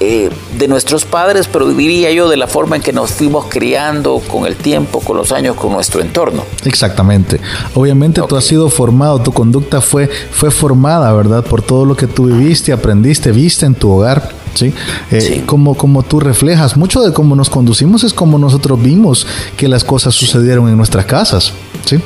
eh, 0.00 0.30
de 0.56 0.68
nuestros 0.68 1.04
padres, 1.04 1.48
pero 1.52 1.68
diría 1.68 2.12
yo 2.12 2.28
de 2.28 2.36
la 2.36 2.46
forma 2.46 2.76
en 2.76 2.82
que 2.82 2.92
nos 2.92 3.10
fuimos 3.10 3.46
criando 3.48 4.20
con 4.28 4.46
el 4.46 4.56
tiempo, 4.56 5.00
con 5.00 5.16
los 5.16 5.32
años, 5.32 5.56
con 5.56 5.72
nuestro 5.72 6.00
entorno. 6.00 6.44
Exactamente. 6.64 7.40
Obviamente 7.74 8.22
tú 8.28 8.36
has 8.36 8.44
sido 8.44 8.68
formado, 8.70 9.20
tu 9.20 9.32
conducta 9.32 9.80
fue, 9.80 10.08
fue 10.30 10.50
formada, 10.50 11.12
¿verdad? 11.12 11.44
Por 11.44 11.62
todo 11.62 11.84
lo 11.84 11.96
que 11.96 12.06
tú 12.06 12.26
viviste, 12.26 12.72
aprendiste, 12.72 13.32
viste 13.32 13.66
en 13.66 13.74
tu 13.74 13.90
hogar. 13.90 14.30
¿sí? 14.54 14.72
Eh, 15.10 15.42
como, 15.46 15.76
como 15.76 16.02
tú 16.02 16.20
reflejas, 16.20 16.76
mucho 16.76 17.02
de 17.02 17.12
cómo 17.12 17.36
nos 17.36 17.50
conducimos 17.50 18.04
es 18.04 18.12
como 18.12 18.38
nosotros 18.38 18.80
vimos 18.82 19.26
que 19.56 19.68
las 19.68 19.84
cosas 19.84 20.14
sucedieron 20.14 20.68
en 20.68 20.76
nuestras 20.76 21.04
casas, 21.06 21.52
¿sí? 21.84 22.00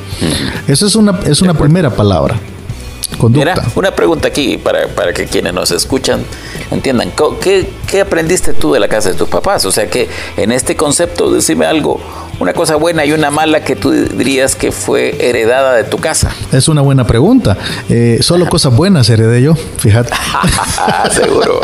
Esa 0.67 0.85
es 0.85 0.95
una, 0.95 1.19
es 1.25 1.41
una 1.41 1.53
primera 1.53 1.89
palabra. 1.89 2.39
Conducta. 3.17 3.55
Mira, 3.55 3.67
una 3.75 3.91
pregunta 3.91 4.27
aquí 4.27 4.57
para, 4.57 4.87
para 4.87 5.13
que 5.13 5.25
quienes 5.25 5.53
nos 5.53 5.71
escuchan 5.71 6.23
entiendan. 6.71 7.11
¿Qué, 7.41 7.69
¿Qué, 7.87 8.01
aprendiste 8.01 8.53
tú 8.53 8.73
de 8.73 8.79
la 8.79 8.87
casa 8.87 9.09
de 9.09 9.15
tus 9.15 9.29
papás? 9.29 9.65
O 9.65 9.71
sea 9.71 9.87
que 9.87 10.09
en 10.37 10.51
este 10.51 10.75
concepto, 10.75 11.31
decime 11.31 11.65
algo, 11.65 11.99
una 12.39 12.53
cosa 12.53 12.75
buena 12.75 13.05
y 13.05 13.11
una 13.11 13.31
mala 13.31 13.63
que 13.63 13.75
tú 13.75 13.91
dirías 13.91 14.55
que 14.55 14.71
fue 14.71 15.15
heredada 15.19 15.75
de 15.75 15.83
tu 15.83 15.97
casa. 15.97 16.31
Es 16.51 16.67
una 16.67 16.81
buena 16.81 17.05
pregunta. 17.05 17.57
Eh, 17.89 18.19
solo 18.21 18.47
cosas 18.49 18.75
buenas 18.75 19.09
heredé 19.09 19.41
yo, 19.41 19.55
fíjate. 19.55 20.11
Seguro. 21.11 21.61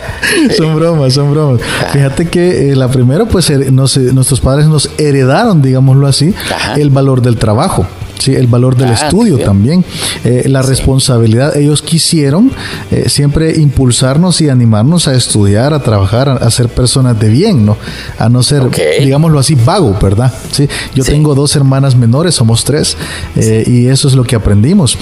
son 0.56 0.76
bromas, 0.76 1.14
son 1.14 1.32
bromas. 1.32 1.60
Fíjate 1.92 2.28
que 2.28 2.70
eh, 2.70 2.76
la 2.76 2.88
primera, 2.88 3.24
pues 3.24 3.50
nuestros 3.70 4.40
padres 4.40 4.66
nos 4.66 4.90
heredaron, 4.98 5.62
digámoslo 5.62 6.06
así, 6.06 6.34
el 6.76 6.90
valor 6.90 7.22
del 7.22 7.36
trabajo. 7.36 7.86
¿Sí? 8.22 8.34
el 8.34 8.46
valor 8.46 8.76
del 8.76 8.88
Ah, 8.90 8.94
estudio 8.94 9.38
también, 9.38 9.84
eh, 10.24 10.44
la 10.48 10.62
responsabilidad. 10.62 11.56
Ellos 11.56 11.82
quisieron 11.82 12.50
eh, 12.90 13.08
siempre 13.08 13.58
impulsarnos 13.60 14.40
y 14.40 14.48
animarnos 14.48 15.08
a 15.08 15.14
estudiar, 15.14 15.72
a 15.74 15.82
trabajar, 15.82 16.28
a, 16.28 16.34
a 16.34 16.50
ser 16.50 16.68
personas 16.68 17.18
de 17.18 17.28
bien, 17.28 17.64
¿no? 17.66 17.76
A 18.18 18.28
no 18.28 18.42
ser, 18.42 18.62
Ok. 18.62 18.76
digámoslo 19.00 19.38
así, 19.38 19.54
vago, 19.54 19.96
¿verdad? 20.00 20.32
Sí, 20.50 20.68
yo 20.94 21.04
Sí. 21.04 21.10
tengo 21.10 21.34
dos 21.34 21.54
hermanas 21.56 21.96
menores, 21.96 22.34
somos 22.34 22.64
tres, 22.64 22.96
eh, 23.36 23.64
y 23.66 23.86
eso 23.86 24.08
es 24.08 24.14
lo 24.14 24.24
que 24.24 24.36
aprendimos. 24.36 24.96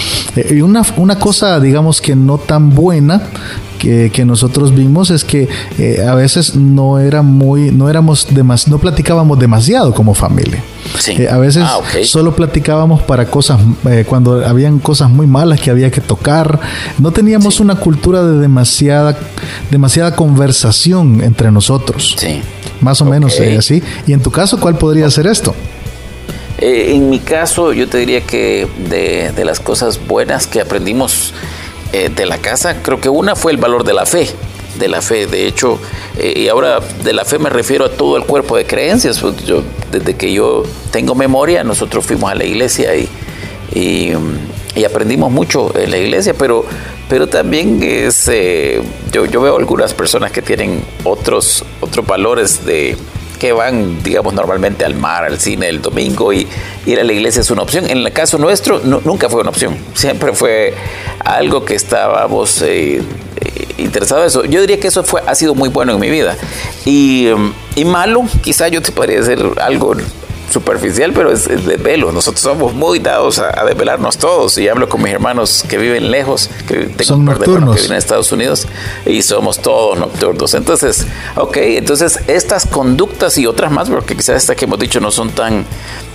Y 0.50 0.60
una, 0.62 0.82
una 0.96 1.18
cosa, 1.18 1.58
digamos 1.60 2.00
que 2.00 2.14
no 2.16 2.38
tan 2.38 2.74
buena, 2.74 3.22
que, 3.78 4.10
que 4.12 4.26
nosotros 4.26 4.74
vimos 4.74 5.10
es 5.10 5.24
que 5.24 5.48
eh, 5.78 6.04
a 6.06 6.14
veces 6.14 6.54
no 6.54 6.98
era 6.98 7.22
muy, 7.22 7.70
no 7.70 7.88
éramos 7.88 8.26
demas, 8.30 8.68
no 8.68 8.78
platicábamos 8.78 9.38
demasiado 9.38 9.94
como 9.94 10.12
familia. 10.12 10.62
Sí. 10.98 11.12
Eh, 11.12 11.28
a 11.30 11.38
veces 11.38 11.62
Ah, 11.66 11.78
solo 12.02 12.36
platicábamos 12.36 13.00
para 13.10 13.26
cosas, 13.26 13.60
eh, 13.88 14.04
cuando 14.06 14.46
habían 14.46 14.78
cosas 14.78 15.10
muy 15.10 15.26
malas 15.26 15.60
que 15.60 15.68
había 15.68 15.90
que 15.90 16.00
tocar. 16.00 16.60
No 17.00 17.10
teníamos 17.10 17.58
una 17.58 17.74
cultura 17.74 18.22
de 18.22 18.38
demasiada, 18.38 19.18
demasiada 19.68 20.14
conversación 20.14 21.20
entre 21.20 21.50
nosotros. 21.50 22.14
Sí. 22.16 22.40
Más 22.80 23.00
o 23.00 23.06
menos 23.06 23.40
eh, 23.40 23.56
así. 23.58 23.82
Y 24.06 24.12
en 24.12 24.22
tu 24.22 24.30
caso, 24.30 24.60
¿cuál 24.60 24.78
podría 24.78 25.10
ser 25.10 25.26
esto? 25.26 25.56
Eh, 26.58 26.92
en 26.94 27.10
mi 27.10 27.18
caso, 27.18 27.72
yo 27.72 27.88
te 27.88 27.98
diría 27.98 28.20
que 28.20 28.68
de, 28.88 29.32
de 29.34 29.44
las 29.44 29.58
cosas 29.58 29.98
buenas 30.06 30.46
que 30.46 30.60
aprendimos 30.60 31.34
eh, 31.92 32.10
de 32.14 32.26
la 32.26 32.38
casa, 32.38 32.76
creo 32.80 33.00
que 33.00 33.08
una 33.08 33.34
fue 33.34 33.50
el 33.50 33.58
valor 33.58 33.82
de 33.82 33.92
la 33.92 34.06
fe. 34.06 34.28
De 34.78 34.88
la 34.88 35.02
fe, 35.02 35.26
de 35.26 35.46
hecho, 35.46 35.78
eh, 36.16 36.32
y 36.36 36.48
ahora 36.48 36.80
de 37.02 37.12
la 37.12 37.24
fe 37.24 37.38
me 37.38 37.50
refiero 37.50 37.84
a 37.84 37.90
todo 37.90 38.16
el 38.16 38.24
cuerpo 38.24 38.56
de 38.56 38.64
creencias. 38.66 39.18
pues, 39.20 39.34
desde 39.90 40.14
que 40.16 40.32
yo 40.32 40.62
tengo 40.90 41.14
memoria, 41.14 41.64
nosotros 41.64 42.06
fuimos 42.06 42.30
a 42.30 42.34
la 42.34 42.44
iglesia 42.44 42.94
y, 42.96 43.08
y, 43.74 44.12
mm, 44.14 44.84
aprendimos 44.86 45.30
mucho 45.30 45.76
en 45.78 45.90
la 45.90 45.98
iglesia, 45.98 46.32
pero, 46.38 46.64
pero 47.08 47.26
también 47.28 47.80
es, 47.82 48.28
eh, 48.32 48.80
yo, 49.12 49.26
yo 49.26 49.40
veo 49.42 49.56
algunas 49.56 49.92
personas 49.92 50.30
que 50.32 50.40
tienen 50.40 50.82
otros, 51.04 51.64
otros 51.80 52.06
valores 52.06 52.64
de, 52.64 52.96
que 53.38 53.52
van, 53.52 54.02
digamos, 54.02 54.32
normalmente 54.34 54.84
al 54.84 54.94
mar, 54.94 55.24
al 55.24 55.38
cine 55.40 55.68
el 55.68 55.82
domingo 55.82 56.32
y 56.32 56.46
ir 56.86 57.00
a 57.00 57.04
la 57.04 57.12
iglesia 57.12 57.40
es 57.40 57.50
una 57.50 57.62
opción. 57.62 57.90
En 57.90 57.98
el 57.98 58.12
caso 58.12 58.38
nuestro, 58.38 58.80
nu- 58.84 59.00
nunca 59.04 59.28
fue 59.28 59.40
una 59.40 59.50
opción. 59.50 59.76
Siempre 59.94 60.32
fue 60.32 60.74
algo 61.24 61.64
que 61.64 61.74
estábamos 61.74 62.62
eh, 62.62 63.02
interesados 63.82 64.22
en 64.22 64.26
eso. 64.28 64.44
Yo 64.44 64.60
diría 64.60 64.78
que 64.78 64.88
eso 64.88 65.02
fue, 65.04 65.22
ha 65.26 65.34
sido 65.34 65.54
muy 65.54 65.68
bueno 65.68 65.92
en 65.92 66.00
mi 66.00 66.10
vida. 66.10 66.36
Y, 66.84 67.28
um, 67.28 67.52
y 67.74 67.84
malo, 67.84 68.24
quizá 68.42 68.68
yo 68.68 68.82
te 68.82 68.92
podría 68.92 69.20
decir 69.20 69.38
algo 69.60 69.94
superficial, 70.50 71.12
pero 71.14 71.32
es, 71.32 71.46
es 71.46 71.64
desvelo. 71.66 72.12
Nosotros 72.12 72.40
somos 72.40 72.74
muy 72.74 72.98
dados 72.98 73.38
a, 73.38 73.60
a 73.60 73.64
desvelarnos 73.64 74.16
todos. 74.18 74.58
Y 74.58 74.68
hablo 74.68 74.88
con 74.88 75.02
mis 75.02 75.12
hermanos 75.12 75.64
que 75.68 75.78
viven 75.78 76.10
lejos, 76.10 76.50
que 76.66 76.74
tengo 76.86 77.04
Son 77.04 77.24
de 77.24 77.32
nocturnos. 77.32 77.74
que 77.76 77.82
viven 77.82 77.92
en 77.92 77.98
Estados 77.98 78.32
Unidos 78.32 78.66
y 79.06 79.22
somos 79.22 79.60
todos 79.60 79.98
nocturnos. 79.98 80.54
Entonces, 80.54 81.06
ok, 81.36 81.56
entonces 81.58 82.20
estas 82.26 82.66
conductas 82.66 83.38
y 83.38 83.46
otras 83.46 83.70
más, 83.70 83.88
porque 83.88 84.16
quizás 84.16 84.36
estas 84.36 84.56
que 84.56 84.64
hemos 84.64 84.78
dicho 84.78 85.00
no 85.00 85.10
son 85.10 85.30
tan, 85.30 85.64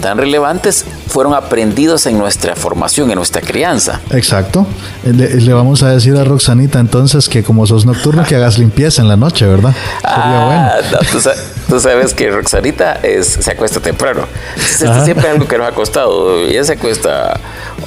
tan 0.01 0.17
relevantes, 0.17 0.85
fueron 1.07 1.33
aprendidos 1.33 2.05
en 2.05 2.17
nuestra 2.17 2.55
formación, 2.55 3.09
en 3.11 3.15
nuestra 3.15 3.41
crianza. 3.41 4.01
Exacto. 4.11 4.65
Le, 5.05 5.35
le 5.35 5.53
vamos 5.53 5.83
a 5.83 5.91
decir 5.91 6.15
a 6.17 6.23
Roxanita 6.23 6.79
entonces 6.79 7.29
que 7.29 7.43
como 7.43 7.65
sos 7.67 7.85
nocturno 7.85 8.23
que 8.25 8.35
hagas 8.35 8.57
limpieza 8.57 9.01
en 9.01 9.07
la 9.07 9.15
noche, 9.17 9.45
¿verdad? 9.45 9.73
Sería 10.01 10.45
bueno. 10.45 10.61
Ah, 10.65 10.75
no, 10.91 10.97
tú, 10.99 11.29
tú 11.69 11.79
sabes 11.79 12.13
que 12.13 12.29
Roxanita 12.31 12.93
es, 13.03 13.27
se 13.27 13.51
acuesta 13.51 13.79
temprano. 13.79 14.24
Entonces, 14.55 14.83
Ajá. 14.89 15.05
siempre 15.05 15.27
es 15.27 15.33
algo 15.33 15.47
que 15.47 15.57
nos 15.57 15.67
ha 15.67 15.71
costado. 15.71 16.39
Ella 16.39 16.63
se 16.63 16.73
acuesta, 16.73 17.39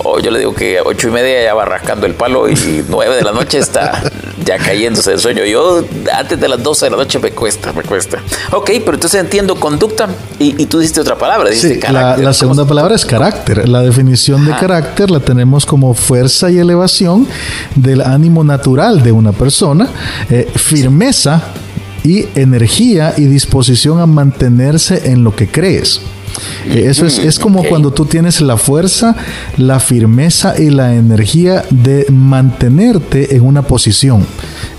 o 0.05 0.19
yo 0.21 0.31
le 0.31 0.39
digo 0.41 0.55
que 0.55 0.79
a 0.79 0.83
ocho 0.85 1.09
y 1.09 1.11
media 1.11 1.43
ya 1.43 1.55
va 1.55 1.65
rascando 1.65 2.07
el 2.07 2.15
palo 2.15 2.49
y 2.49 2.85
nueve 2.89 3.17
de 3.17 3.23
la 3.23 3.33
noche 3.33 3.59
está 3.59 4.03
ya 4.45 4.57
cayéndose 4.59 5.11
del 5.11 5.21
sueño. 5.21 5.45
Yo 5.45 5.85
antes 6.13 6.41
de 6.41 6.49
las 6.49 6.63
12 6.63 6.87
de 6.87 6.91
la 6.91 6.97
noche 6.97 7.19
me 7.19 7.31
cuesta, 7.33 7.73
me 7.73 7.83
cuesta. 7.83 8.19
Ok, 8.53 8.71
pero 8.85 8.95
entonces 8.95 9.21
entiendo 9.21 9.55
conducta 9.57 10.09
y, 10.39 10.61
y 10.63 10.67
tú 10.67 10.79
dijiste 10.79 11.01
otra 11.01 11.17
palabra, 11.19 11.51
Sí, 11.53 11.75
la, 11.75 11.81
carácter. 11.81 12.19
la 12.25 12.31
¿Cómo 12.31 12.35
segunda 12.35 12.63
se- 12.63 12.69
palabra 12.69 12.95
es 12.95 13.05
carácter. 13.05 13.69
La 13.69 13.83
definición 13.83 14.45
de 14.47 14.53
carácter 14.57 15.11
la 15.11 15.21
tenemos 15.21 15.67
como 15.67 15.93
fuerza 15.95 16.51
y 16.51 16.59
elevación 16.59 17.27
del 17.75 18.01
ánimo 18.01 18.45
natural 18.45 19.03
de 19.03 19.13
una 19.13 19.33
persona, 19.33 19.89
eh, 20.31 20.49
firmeza 20.57 21.43
y 22.05 22.27
energía 22.37 23.13
y 23.17 23.25
disposición 23.25 24.01
a 24.01 24.07
mantenerse 24.07 25.11
en 25.11 25.25
lo 25.25 25.35
que 25.35 25.49
crees. 25.49 26.01
Eso 26.73 27.07
es, 27.07 27.19
es 27.19 27.39
como 27.39 27.61
ok. 27.61 27.69
cuando 27.69 27.91
tú 27.93 28.05
tienes 28.07 28.41
la 28.41 28.57
fuerza, 28.57 29.17
la 29.57 29.81
firmeza 29.81 30.55
y 30.61 30.71
la 30.71 30.95
energía 30.95 31.65
de 31.71 32.07
mantenerte 32.11 33.35
en 33.37 33.45
una 33.45 33.63
posición, 33.63 34.27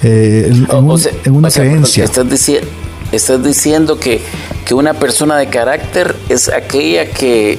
eh, 0.04 0.48
en, 0.52 0.68
O- 0.72 0.80
un- 0.80 0.92
o 0.92 0.98
sea- 0.98 1.12
en 1.26 1.36
una 1.36 1.48
o 1.48 1.52
sea, 1.52 1.64
creencia. 1.64 2.04
Estás, 2.04 2.26
dici- 2.28 2.60
estás 3.12 3.44
diciendo 3.44 4.00
que, 4.00 4.22
que 4.66 4.74
una 4.74 4.94
persona 4.94 5.38
de 5.38 5.48
carácter 5.48 6.16
es 6.30 6.50
aquella 6.50 7.10
que, 7.10 7.58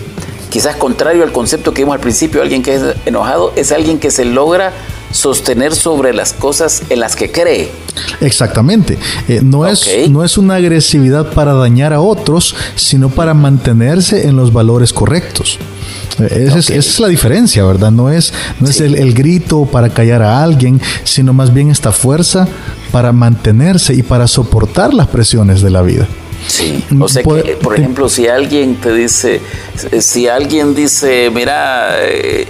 quizás 0.51 0.77
contrario 0.77 1.23
al 1.23 1.33
concepto 1.33 1.73
que 1.75 1.83
vimos 1.83 1.95
al 1.95 2.01
principio, 2.01 2.43
alguien 2.43 2.63
que 2.63 2.75
es 2.75 2.83
enojado, 3.07 3.53
es 3.57 3.73
alguien 3.73 3.99
que 3.99 4.11
se 4.11 4.25
logra 4.25 4.73
sostener 5.11 5.75
sobre 5.75 6.13
las 6.15 6.33
cosas 6.33 6.83
en 6.89 7.01
las 7.01 7.17
que 7.17 7.31
cree. 7.33 7.71
Exactamente. 8.21 8.99
Eh, 9.29 9.41
no, 9.43 9.67
es, 9.67 9.89
no 10.09 10.25
es 10.25 10.39
una 10.39 10.57
agresividad 10.57 11.33
para 11.33 11.55
dañar 11.55 11.93
a 11.93 12.01
otros, 12.01 12.55
sino 12.77 13.09
para 13.09 13.35
mantenerse 13.35 14.27
en 14.29 14.37
los 14.37 14.53
valores 14.53 14.93
correctos. 14.93 15.59
Eh, 16.21 16.45
Esa, 16.47 16.59
es, 16.59 16.71
Ok. 16.71 16.77
esa 16.77 16.91
es 16.91 17.01
la 17.01 17.09
diferencia, 17.09 17.65
¿verdad? 17.65 17.91
No 17.91 18.11
es, 18.11 18.33
no 18.61 18.69
es 18.69 18.81
el, 18.81 18.95
el 18.95 19.15
grito 19.15 19.65
para 19.67 19.89
callar 19.89 20.23
a 20.23 20.43
alguien, 20.43 20.81
sino 21.05 21.33
más 21.33 21.53
bien 21.53 21.71
esta 21.71 21.93
fuerza 21.93 22.47
para 22.93 23.13
mantenerse 23.13 23.95
y 23.95 24.03
para 24.03 24.27
soportar 24.27 24.93
las 24.95 25.09
presiones 25.09 25.63
de 25.63 25.71
la 25.71 25.83
vida. 25.83 26.07
Sí. 26.47 26.83
Mm, 26.91 27.03
O 27.03 27.09
sea 27.09 27.23
que, 27.23 27.57
por 27.61 27.75
te- 27.75 27.81
ejemplo, 27.81 28.09
si 28.09 28.27
alguien 28.29 28.77
te 28.77 28.93
dice, 28.95 29.41
si 30.01 30.27
alguien 30.29 30.75
dice, 30.75 31.31
mira, 31.35 31.97
eh, 32.03 32.47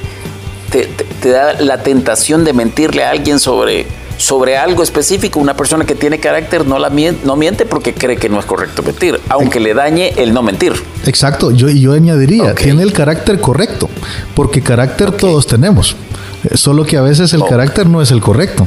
te, 0.71 0.87
te- 0.87 1.05
te 1.05 1.31
da 1.31 1.55
la 1.61 1.83
tentación 1.83 2.45
de 2.45 2.53
mentirle 2.53 3.05
a 3.05 3.11
alguien 3.11 3.39
sobre, 3.39 3.87
sobre 4.17 4.57
algo 4.57 4.83
específico, 4.83 5.41
una 5.41 5.55
persona 5.57 5.85
que 5.85 5.95
tiene 5.95 6.19
carácter 6.21 6.67
no, 6.67 6.79
la 6.79 6.91
mien- 6.91 7.19
no 7.25 7.37
miente 7.37 7.65
porque 7.67 7.95
cree 7.95 8.17
que 8.17 8.29
no 8.29 8.39
es 8.39 8.45
correcto 8.47 8.83
mentir, 8.83 9.21
aunque 9.29 9.61
le 9.61 9.75
dañe 9.75 10.13
el 10.17 10.33
no 10.33 10.43
mentir. 10.43 10.73
Exacto, 11.07 11.51
yo, 11.51 11.69
y 11.69 11.81
yo 11.81 11.93
añadiría, 11.93 12.55
tiene 12.55 12.83
el 12.83 12.93
carácter 12.93 13.41
correcto, 13.41 13.89
porque 14.35 14.61
carácter 14.63 15.13
todos 15.13 15.47
tenemos, 15.47 15.97
eh, 16.45 16.57
solo 16.57 16.85
que 16.85 16.97
a 16.97 17.03
veces 17.03 17.33
el 17.33 17.45
carácter 17.45 17.87
no 17.87 18.01
es 18.03 18.11
el 18.11 18.21
correcto. 18.21 18.67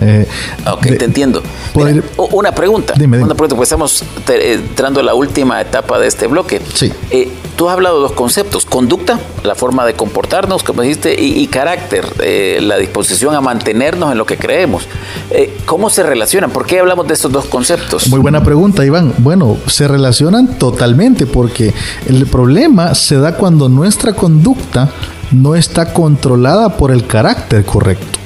Eh, 0.00 0.26
Ok, 0.72 0.82
de- 0.86 0.96
te 0.96 1.04
entiendo. 1.04 1.42
poder- 1.72 1.94
Mira, 1.96 2.06
u- 2.16 2.28
una 2.38 2.52
pregunta. 2.54 2.94
Dime, 2.96 3.18
dime. 3.18 3.26
Una 3.26 3.34
pregunta, 3.34 3.56
pues 3.56 3.68
estamos 3.68 4.02
te- 4.24 4.54
entrando 4.54 5.00
a 5.00 5.02
la 5.02 5.14
última 5.14 5.60
etapa 5.60 5.98
de 5.98 6.08
este 6.08 6.26
bloque. 6.26 6.60
Sí. 6.74 6.92
Eh, 7.10 7.30
tú 7.56 7.68
has 7.68 7.74
hablado 7.74 7.96
de 7.96 8.02
dos 8.02 8.12
conceptos, 8.12 8.64
conducta, 8.64 9.20
la 9.44 9.54
forma 9.54 9.84
de 9.86 9.94
comportarnos, 9.94 10.62
como 10.62 10.82
dijiste, 10.82 11.14
y, 11.20 11.38
y 11.40 11.46
carácter, 11.46 12.04
eh, 12.20 12.58
la 12.62 12.76
disposición 12.78 13.34
a 13.34 13.40
mantenernos 13.40 14.10
en 14.12 14.18
lo 14.18 14.26
que 14.26 14.36
creemos. 14.38 14.84
Eh, 15.30 15.56
¿Cómo 15.66 15.90
se 15.90 16.02
relacionan? 16.02 16.50
¿Por 16.50 16.66
qué 16.66 16.80
hablamos 16.80 17.06
de 17.06 17.14
estos 17.14 17.30
dos 17.30 17.44
conceptos? 17.46 18.08
Muy 18.08 18.20
buena 18.20 18.42
pregunta, 18.42 18.84
Iván. 18.84 19.12
Bueno, 19.18 19.56
se 19.66 19.86
relacionan 19.88 20.58
totalmente 20.58 21.26
porque 21.26 21.72
el 22.06 22.26
problema 22.26 22.94
se 22.94 23.16
da 23.16 23.36
cuando 23.36 23.68
nuestra 23.68 24.14
conducta 24.14 24.90
no 25.32 25.54
está 25.54 25.92
controlada 25.92 26.76
por 26.76 26.90
el 26.90 27.06
carácter 27.06 27.64
correcto. 27.64 28.18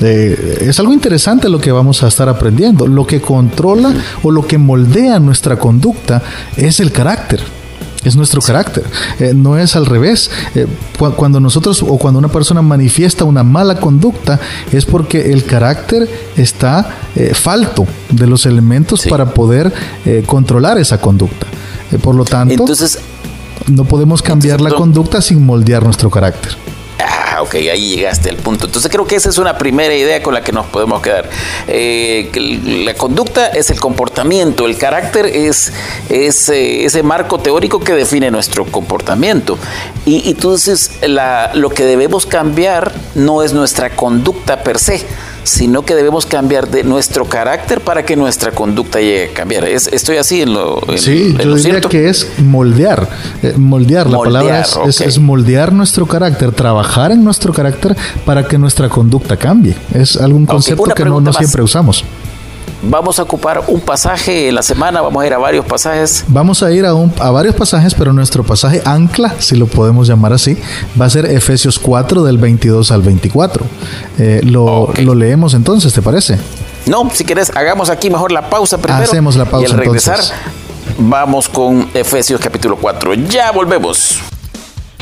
Eh, 0.00 0.66
es 0.68 0.78
algo 0.80 0.92
interesante 0.92 1.48
lo 1.48 1.60
que 1.60 1.72
vamos 1.72 2.02
a 2.02 2.08
estar 2.08 2.28
aprendiendo. 2.28 2.86
Lo 2.86 3.06
que 3.06 3.20
controla 3.20 3.92
o 4.22 4.30
lo 4.30 4.46
que 4.46 4.58
moldea 4.58 5.18
nuestra 5.20 5.58
conducta 5.58 6.22
es 6.56 6.80
el 6.80 6.92
carácter. 6.92 7.40
Es 8.04 8.16
nuestro 8.16 8.42
carácter, 8.42 8.84
Eh, 9.18 9.32
no 9.34 9.56
es 9.56 9.76
al 9.76 9.86
revés. 9.86 10.30
Eh, 10.54 10.66
cu- 10.98 11.12
cuando 11.12 11.40
nosotros 11.40 11.82
o 11.82 11.96
cuando 11.96 12.18
una 12.18 12.28
persona 12.28 12.60
manifiesta 12.60 13.24
una 13.24 13.42
mala 13.42 13.80
conducta 13.80 14.38
es 14.72 14.84
porque 14.84 15.32
el 15.32 15.44
carácter 15.44 16.06
está 16.36 16.96
falto 17.32 17.86
de 18.10 18.26
los 18.26 18.44
elementos 18.44 19.00
Sí. 19.02 19.08
para 19.08 19.32
poder 19.32 19.72
controlar 20.26 20.76
esa 20.78 21.00
conducta. 21.00 21.46
Por 22.02 22.14
lo 22.14 22.24
tanto, 22.26 22.52
Entonces, 22.52 22.98
no 23.68 23.84
podemos 23.86 24.20
cambiar 24.20 24.60
la 24.60 24.72
conducta 24.72 25.22
sin 25.22 25.42
moldear 25.46 25.82
nuestro 25.84 26.10
carácter. 26.10 26.52
Ah, 27.36 27.42
ok, 27.42 27.54
ahí 27.56 27.96
llegaste 27.96 28.30
al 28.30 28.36
punto. 28.36 28.66
Entonces 28.66 28.88
creo 28.92 29.06
que 29.08 29.16
esa 29.16 29.28
es 29.28 29.38
una 29.38 29.58
primera 29.58 29.92
idea 29.92 30.22
con 30.22 30.34
la 30.34 30.42
que 30.44 30.52
nos 30.52 30.66
podemos 30.66 31.02
quedar. 31.02 31.28
Eh, 31.66 32.30
la 32.84 32.94
conducta 32.94 33.48
es 33.48 33.70
el 33.70 33.80
comportamiento, 33.80 34.66
el 34.66 34.78
carácter 34.78 35.26
es, 35.26 35.72
eh, 36.10 36.84
ese 36.84 37.02
marco 37.02 37.38
teórico 37.40 37.80
que 37.80 37.92
define 37.92 38.30
nuestro 38.30 38.64
comportamiento. 38.66 39.58
Y, 40.06 40.28
y 40.30 40.34
dices, 40.34 40.92
la- 41.02 41.50
lo 41.54 41.70
que 41.70 41.84
debemos 41.84 42.24
cambiar 42.24 42.92
no 43.16 43.42
es 43.42 43.52
nuestra 43.52 43.90
conducta 43.96 44.62
per 44.62 44.78
se, 44.78 45.04
sino 45.44 45.82
que 45.82 45.94
debemos 45.94 46.26
cambiar 46.26 46.68
de 46.68 46.82
nuestro 46.82 47.26
carácter 47.26 47.80
para 47.80 48.04
que 48.04 48.16
nuestra 48.16 48.50
conducta 48.50 49.00
llegue 49.00 49.30
a 49.30 49.34
cambiar. 49.34 49.64
Es, 49.64 49.86
estoy 49.86 50.16
así 50.16 50.42
en 50.42 50.54
lo 50.54 50.80
Sí, 50.96 51.36
yo 51.42 51.54
diría 51.54 51.80
que 51.80 52.08
es 52.08 52.28
moldear. 52.38 53.08
Eh, 53.42 53.54
moldear, 53.56 54.08
la 54.08 54.18
palabra 54.18 54.64
es, 54.86 55.18
moldear 55.18 55.72
nuestro 55.72 56.06
carácter, 56.06 56.52
trabajar 56.52 57.12
en 57.12 57.22
nuestro 57.22 57.52
carácter 57.52 57.96
para 58.24 58.46
que 58.46 58.58
nuestra 58.58 58.88
conducta 58.88 59.36
cambie. 59.36 59.76
Es 59.92 60.16
algún 60.16 60.46
concepto 60.46 60.84
que 60.94 61.04
no, 61.04 61.20
no 61.20 61.32
siempre 61.32 61.62
usamos. 61.62 62.04
Vamos 62.86 63.18
a 63.18 63.22
ocupar 63.22 63.64
un 63.68 63.80
pasaje 63.80 64.48
en 64.48 64.54
la 64.54 64.62
semana, 64.62 65.00
vamos 65.00 65.22
a 65.22 65.26
ir 65.26 65.32
a 65.32 65.38
varios 65.38 65.64
pasajes. 65.64 66.24
Vamos 66.28 66.62
a 66.62 66.70
ir 66.70 66.84
a, 66.84 66.90
a 66.90 67.30
varios 67.30 67.54
pasajes, 67.54 67.94
pero 67.94 68.12
nuestro 68.12 68.44
pasaje 68.44 68.82
ancla, 68.84 69.34
si 69.38 69.56
lo 69.56 69.66
podemos 69.66 70.06
llamar 70.06 70.32
así, 70.32 70.58
va 71.00 71.06
a 71.06 71.10
ser 71.10 71.26
Efesios 71.26 71.78
4 71.78 72.24
del 72.24 72.38
22 72.38 72.90
al 72.90 73.02
24. 73.02 73.64
Eh, 74.18 74.40
lo, 74.44 74.92
lo 74.98 75.14
leemos 75.14 75.54
entonces, 75.54 75.92
¿te 75.94 76.02
parece? 76.02 76.38
No, 76.86 77.08
si 77.12 77.24
quieres, 77.24 77.50
hagamos 77.56 77.88
aquí 77.88 78.10
mejor 78.10 78.32
la 78.32 78.50
pausa 78.50 78.76
primero. 78.78 79.02
Hacemos 79.04 79.36
la 79.36 79.46
pausa. 79.46 79.68
Y 79.68 79.70
al 79.72 79.78
regresar, 79.78 80.20
vamos 80.98 81.48
con 81.48 81.88
Efesios 81.94 82.40
capítulo 82.40 82.76
4. 82.76 83.14
Ya 83.14 83.50
volvemos. 83.52 84.18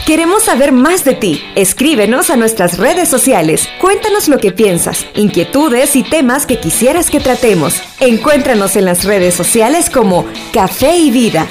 Queremos 0.07 0.43
saber 0.43 0.73
más 0.73 1.05
de 1.05 1.15
ti. 1.15 1.41
Escríbenos 1.55 2.31
a 2.31 2.37
nuestras 2.37 2.77
redes 2.77 3.09
sociales. 3.09 3.69
Cuéntanos 3.81 4.27
lo 4.27 4.39
que 4.39 4.51
piensas, 4.51 5.07
inquietudes 5.15 5.95
y 5.95 6.03
temas 6.03 6.45
que 6.45 6.59
quisieras 6.59 7.09
que 7.09 7.21
tratemos. 7.21 7.81
Encuéntranos 8.01 8.75
en 8.75 8.85
las 8.85 9.05
redes 9.05 9.35
sociales 9.35 9.89
como 9.89 10.27
Café 10.53 10.97
y 10.97 11.13
Vida. 11.13 11.47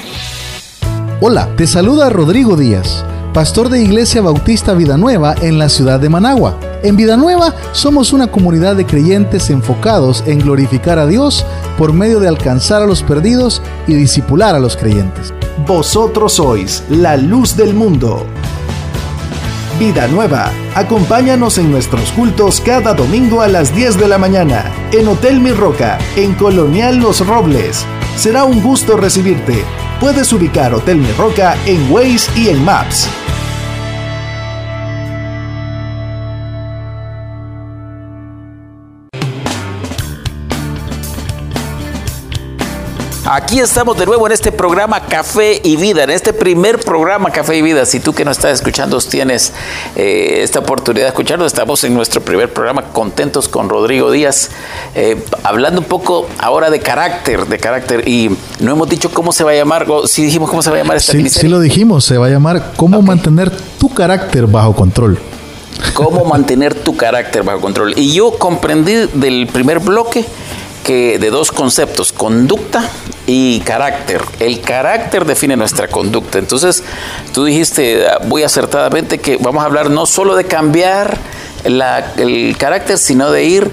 Hola, 1.22 1.48
te 1.56 1.66
saluda 1.66 2.10
Rodrigo 2.10 2.54
Díaz, 2.56 3.06
pastor 3.32 3.70
de 3.70 3.80
Iglesia 3.82 4.20
Bautista 4.20 4.74
Vida 4.74 4.98
Nueva 4.98 5.34
en 5.40 5.58
la 5.58 5.70
ciudad 5.70 5.98
de 5.98 6.10
Managua. 6.10 6.58
En 6.82 6.94
Vida 6.94 7.16
Nueva 7.16 7.54
somos 7.72 8.12
una 8.12 8.26
comunidad 8.26 8.76
de 8.76 8.84
creyentes 8.84 9.48
enfocados 9.48 10.22
en 10.26 10.40
glorificar 10.40 10.98
a 10.98 11.06
Dios 11.06 11.46
por 11.78 11.94
medio 11.94 12.20
de 12.20 12.28
alcanzar 12.28 12.82
a 12.82 12.86
los 12.86 13.02
perdidos 13.02 13.62
y 13.86 13.94
disipular 13.94 14.54
a 14.54 14.58
los 14.58 14.76
creyentes. 14.76 15.32
Vosotros 15.66 16.34
sois 16.34 16.82
la 16.90 17.16
luz 17.16 17.56
del 17.56 17.72
mundo. 17.72 18.26
Vida 19.82 20.06
Nueva. 20.06 20.52
Acompáñanos 20.76 21.58
en 21.58 21.72
nuestros 21.72 22.12
cultos 22.12 22.60
cada 22.60 22.94
domingo 22.94 23.40
a 23.40 23.48
las 23.48 23.74
10 23.74 23.98
de 23.98 24.06
la 24.06 24.16
mañana 24.16 24.70
en 24.92 25.08
Hotel 25.08 25.40
Mi 25.40 25.50
Roca, 25.50 25.98
en 26.14 26.34
Colonial 26.34 26.98
Los 26.98 27.26
Robles. 27.26 27.84
Será 28.16 28.44
un 28.44 28.62
gusto 28.62 28.96
recibirte. 28.96 29.64
Puedes 29.98 30.32
ubicar 30.32 30.72
Hotel 30.72 30.98
Mi 30.98 31.10
Roca 31.18 31.56
en 31.66 31.90
Waze 31.90 32.30
y 32.36 32.50
en 32.50 32.64
Maps. 32.64 33.08
Aquí 43.34 43.60
estamos 43.60 43.96
de 43.96 44.04
nuevo 44.04 44.26
en 44.26 44.32
este 44.34 44.52
programa 44.52 45.06
Café 45.06 45.58
y 45.64 45.76
Vida, 45.76 46.04
en 46.04 46.10
este 46.10 46.34
primer 46.34 46.78
programa 46.78 47.30
Café 47.30 47.56
y 47.56 47.62
Vida. 47.62 47.86
Si 47.86 47.98
tú 47.98 48.12
que 48.12 48.26
nos 48.26 48.36
estás 48.36 48.52
escuchando 48.52 48.98
tienes 48.98 49.54
eh, 49.96 50.40
esta 50.42 50.58
oportunidad 50.58 51.06
de 51.06 51.08
escucharnos, 51.08 51.46
estamos 51.46 51.82
en 51.84 51.94
nuestro 51.94 52.20
primer 52.20 52.52
programa 52.52 52.92
contentos 52.92 53.48
con 53.48 53.70
Rodrigo 53.70 54.10
Díaz, 54.10 54.50
eh, 54.94 55.24
hablando 55.44 55.80
un 55.80 55.86
poco 55.86 56.28
ahora 56.38 56.68
de 56.68 56.80
carácter, 56.80 57.46
de 57.46 57.56
carácter. 57.56 58.06
Y 58.06 58.36
no 58.60 58.72
hemos 58.72 58.86
dicho 58.90 59.10
cómo 59.10 59.32
se 59.32 59.44
va 59.44 59.52
a 59.52 59.54
llamar, 59.54 59.86
o 59.88 60.06
si 60.06 60.24
dijimos 60.24 60.50
cómo 60.50 60.60
se 60.60 60.68
va 60.68 60.76
a 60.76 60.80
llamar 60.80 60.98
esta 60.98 61.12
sí, 61.12 61.26
Sí 61.30 61.48
lo 61.48 61.58
dijimos, 61.58 62.04
se 62.04 62.18
va 62.18 62.26
a 62.26 62.28
llamar 62.28 62.72
Cómo 62.76 63.00
mantener 63.00 63.50
tu 63.78 63.94
carácter 63.94 64.46
bajo 64.46 64.74
control 64.74 65.18
cómo 65.94 66.24
mantener 66.24 66.74
tu 66.74 66.96
carácter 66.96 67.42
bajo 67.42 67.60
control. 67.60 67.94
Y 67.96 68.12
yo 68.12 68.38
comprendí 68.38 68.92
del 69.14 69.46
primer 69.46 69.78
bloque 69.80 70.24
que 70.84 71.18
de 71.18 71.30
dos 71.30 71.52
conceptos, 71.52 72.12
conducta 72.12 72.88
y 73.26 73.60
carácter. 73.60 74.22
El 74.40 74.60
carácter 74.60 75.24
define 75.24 75.56
nuestra 75.56 75.88
conducta. 75.88 76.38
Entonces, 76.38 76.82
tú 77.32 77.44
dijiste 77.44 78.04
muy 78.24 78.42
acertadamente 78.42 79.18
que 79.18 79.36
vamos 79.36 79.62
a 79.62 79.66
hablar 79.66 79.90
no 79.90 80.06
solo 80.06 80.34
de 80.34 80.44
cambiar 80.44 81.16
el 81.64 82.56
carácter, 82.58 82.98
sino 82.98 83.30
de 83.30 83.44
ir 83.44 83.70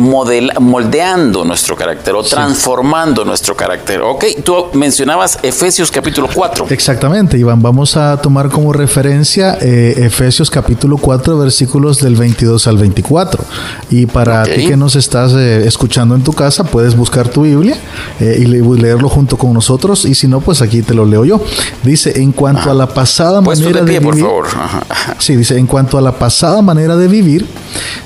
moldeando 0.00 1.44
nuestro 1.44 1.76
carácter 1.76 2.14
o 2.14 2.22
transformando 2.22 3.24
nuestro 3.24 3.54
carácter. 3.54 4.00
Ok, 4.00 4.24
tú 4.42 4.66
mencionabas 4.72 5.38
Efesios 5.42 5.90
capítulo 5.90 6.28
4. 6.32 6.66
Exactamente, 6.70 7.36
Iván. 7.38 7.60
Vamos 7.60 7.96
a 7.96 8.16
tomar 8.20 8.48
como 8.48 8.72
referencia 8.72 9.58
eh, 9.60 9.94
Efesios 9.98 10.50
capítulo 10.50 10.96
4, 10.96 11.38
versículos 11.38 12.00
del 12.00 12.16
22 12.16 12.66
al 12.66 12.78
24. 12.78 13.44
Y 13.90 14.06
para 14.06 14.44
ti 14.44 14.66
que 14.66 14.76
nos 14.76 14.96
estás 14.96 15.32
eh, 15.34 15.66
escuchando 15.66 16.14
en 16.14 16.22
tu 16.22 16.32
casa, 16.32 16.64
puedes 16.64 16.96
buscar 16.96 17.28
tu 17.28 17.42
Biblia 17.42 17.76
eh, 18.20 18.38
y 18.40 18.46
leerlo 18.46 19.08
junto 19.08 19.36
con 19.36 19.52
nosotros. 19.52 20.04
Y 20.06 20.14
si 20.14 20.28
no, 20.28 20.40
pues 20.40 20.62
aquí 20.62 20.82
te 20.82 20.94
lo 20.94 21.04
leo 21.04 21.24
yo. 21.24 21.40
Dice, 21.82 22.20
en 22.20 22.32
cuanto 22.32 22.70
a 22.70 22.74
la 22.74 22.86
pasada 22.86 23.40
manera 23.40 23.82
de, 23.82 23.98
vivir. 23.98 24.02
Por 24.02 24.18
favor. 24.18 24.46
Sí, 25.18 25.36
dice, 25.36 25.58
en 25.58 25.66
cuanto 25.66 25.98
a 25.98 26.00
la 26.00 26.12
pasada 26.12 26.62
manera 26.62 26.96
de 26.96 27.08
vivir, 27.08 27.46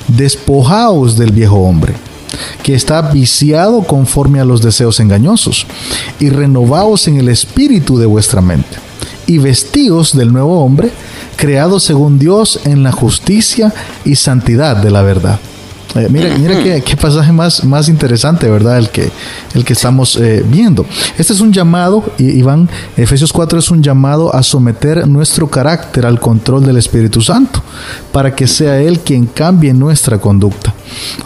despojaos 0.09 1.17
del 1.17 1.33
viejo 1.33 1.57
hombre 1.57 1.84
que 2.63 2.75
está 2.75 3.03
viciado 3.03 3.83
conforme 3.83 4.41
a 4.41 4.45
los 4.45 4.63
deseos 4.63 5.01
engañosos, 5.01 5.67
y 6.21 6.31
renovaos 6.31 7.09
en 7.09 7.19
el 7.19 7.29
espíritu 7.29 7.99
de 7.99 8.07
vuestra 8.07 8.41
mente, 8.41 8.77
y 9.27 9.39
vestíos 9.39 10.17
del 10.17 10.33
nuevo 10.33 10.65
hombre, 10.65 10.91
creado 11.37 11.81
según 11.81 12.19
Dios 12.19 12.61
en 12.65 12.83
la 12.83 12.93
justicia 12.93 13.73
y 14.05 14.17
santidad 14.17 14.77
de 14.77 14.91
la 14.91 15.03
verdad. 15.03 15.39
Eh, 15.95 16.09
mira, 16.11 16.37
mira 16.37 16.61
qué, 16.81 16.97
pasaje 16.97 17.31
más, 17.31 17.63
más 17.63 17.89
interesante, 17.89 18.51
¿verdad? 18.51 18.79
El 18.79 18.91
que, 18.91 19.11
el 19.55 19.65
que 19.65 19.75
estamos 19.75 20.17
eh, 20.17 20.45
viendo. 20.45 20.85
Este 21.17 21.33
es 21.33 21.41
un 21.41 21.53
llamado, 21.53 22.03
Iván, 22.19 22.69
Efesios 22.97 23.33
4 23.33 23.61
es 23.61 23.71
un 23.71 23.81
llamado 23.81 24.35
a 24.35 24.43
someter 24.43 25.07
nuestro 25.07 25.49
carácter 25.49 26.05
al 26.05 26.19
control 26.19 26.65
del 26.67 26.79
Espíritu 26.79 27.21
Santo, 27.21 27.63
para 28.11 28.35
que 28.35 28.49
sea 28.49 28.81
Él 28.81 29.01
quien 29.01 29.27
cambie 29.27 29.73
nuestra 29.73 30.19
conducta. 30.19 30.75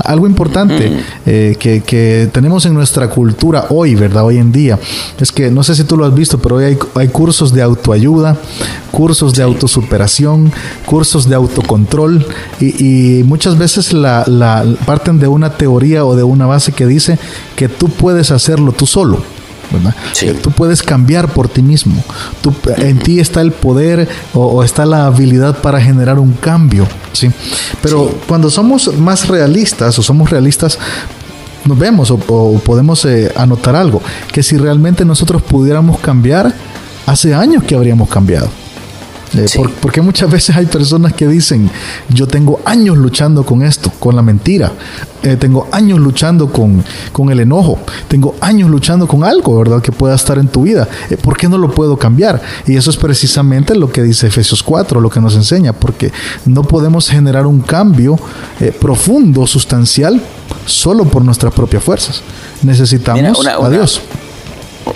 Algo 0.04 0.26
importante 0.26 0.92
eh, 1.26 1.56
que, 1.58 2.28
tenemos 2.32 2.66
en 2.66 2.74
nuestra 2.74 3.08
cultura 3.08 3.66
hoy, 3.70 3.94
¿verdad? 3.94 4.24
Hoy 4.24 4.38
en 4.38 4.52
día, 4.52 4.78
es 5.18 5.32
que 5.32 5.50
no 5.50 5.62
sé 5.62 5.74
si 5.74 5.84
tú 5.84 5.96
lo 5.96 6.04
has 6.04 6.14
visto, 6.14 6.38
pero 6.38 6.56
hoy 6.56 6.64
hay, 6.64 6.78
hay 6.94 7.08
cursos 7.08 7.52
de 7.52 7.62
autoayuda, 7.62 8.36
cursos 8.90 9.34
de 9.34 9.42
autosuperación, 9.42 10.52
cursos 10.84 11.28
de 11.28 11.34
autocontrol 11.34 12.26
y, 12.60 13.22
muchas 13.24 13.58
veces 13.58 13.92
la, 13.92 14.24
parten 14.86 15.18
de 15.18 15.28
una 15.28 15.50
teoría 15.50 16.04
o 16.04 16.16
de 16.16 16.22
una 16.22 16.46
base 16.46 16.72
que 16.72 16.86
dice 16.86 17.18
que 17.56 17.68
tú 17.68 17.88
puedes 17.88 18.30
hacerlo 18.30 18.72
tú 18.72 18.86
solo. 18.86 19.22
¿Verdad? 19.70 19.94
Tú 20.42 20.50
puedes 20.50 20.82
cambiar 20.82 21.28
por 21.28 21.48
ti 21.48 21.62
mismo. 21.62 22.02
Tú, 22.40 22.54
en 22.76 22.98
ti 22.98 23.20
está 23.20 23.40
el 23.40 23.52
poder 23.52 24.08
o, 24.32 24.62
está 24.62 24.86
la 24.86 25.06
habilidad 25.06 25.58
para 25.58 25.80
generar 25.80 26.18
un 26.18 26.32
cambio. 26.32 26.86
¿sí? 27.12 27.30
Pero 27.82 28.18
cuando 28.26 28.50
somos 28.50 28.94
más 28.98 29.28
realistas 29.28 29.98
o 29.98 30.02
somos 30.02 30.30
realistas, 30.30 30.78
nos 31.64 31.78
vemos 31.78 32.10
o, 32.10 32.18
podemos 32.18 33.04
eh, 33.04 33.32
anotar 33.36 33.76
algo, 33.76 34.02
que 34.32 34.42
si 34.42 34.56
realmente 34.56 35.04
nosotros 35.04 35.42
pudiéramos 35.42 35.98
cambiar, 36.00 36.54
hace 37.06 37.34
años 37.34 37.64
que 37.64 37.74
habríamos 37.74 38.08
cambiado. 38.08 38.48
Eh, 39.34 39.46
porque 39.80 40.00
muchas 40.00 40.30
veces 40.30 40.56
hay 40.56 40.66
personas 40.66 41.12
que 41.12 41.26
dicen, 41.26 41.70
yo 42.08 42.26
tengo 42.26 42.60
años 42.64 42.96
luchando 42.96 43.44
con 43.44 43.62
esto, 43.62 43.92
con 43.98 44.16
la 44.16 44.22
mentira, 44.22 44.72
eh, 45.22 45.36
tengo 45.36 45.68
años 45.72 45.98
luchando 45.98 46.50
con, 46.50 46.82
con, 47.12 47.30
el 47.30 47.40
enojo, 47.40 47.78
tengo 48.08 48.36
años 48.40 48.70
luchando 48.70 49.06
con 49.06 49.24
algo, 49.24 49.58
¿verdad? 49.58 49.82
Que 49.82 49.92
pueda 49.92 50.14
estar 50.14 50.38
en 50.38 50.48
tu 50.48 50.62
vida. 50.62 50.88
Eh, 51.10 51.16
¿Por 51.16 51.36
qué 51.36 51.48
no 51.48 51.58
lo 51.58 51.70
puedo 51.70 51.98
cambiar? 51.98 52.40
Y 52.66 52.76
eso 52.76 52.90
es 52.90 52.96
precisamente 52.96 53.74
lo 53.74 53.90
que 53.90 54.02
dice 54.02 54.28
Efesios 54.28 54.62
4, 54.62 55.00
lo 55.00 55.10
que 55.10 55.20
nos 55.20 55.34
enseña, 55.34 55.72
porque 55.72 56.12
no 56.46 56.62
podemos 56.62 57.08
generar 57.08 57.46
un 57.46 57.60
cambio 57.60 58.18
profundo, 58.80 59.46
sustancial, 59.46 60.20
solo 60.64 61.04
por 61.04 61.24
nuestras 61.24 61.52
propias 61.52 61.84
fuerzas. 61.84 62.22
Necesitamos 62.62 63.46
a 63.46 63.68
Dios 63.68 64.00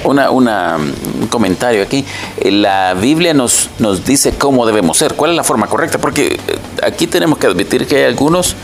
una, 0.04 0.30
una, 0.30 0.76
un 0.76 1.26
comentario 1.28 1.82
aquí. 1.82 2.04
La 2.44 2.94
Biblia 2.94 3.34
nos, 3.34 3.70
nos 3.78 4.04
dice 4.04 4.34
cómo 4.36 4.66
debemos 4.66 4.98
ser, 4.98 5.14
cuál 5.14 5.32
es 5.32 5.36
la 5.36 5.44
forma 5.44 5.66
correcta, 5.66 5.98
porque 5.98 6.26
eh, 6.26 6.58
aquí 6.82 7.06
tenemos 7.06 7.38
que 7.38 7.46
admitir 7.46 7.86
que 7.86 7.96
hay 7.96 8.04
algunos 8.04 8.56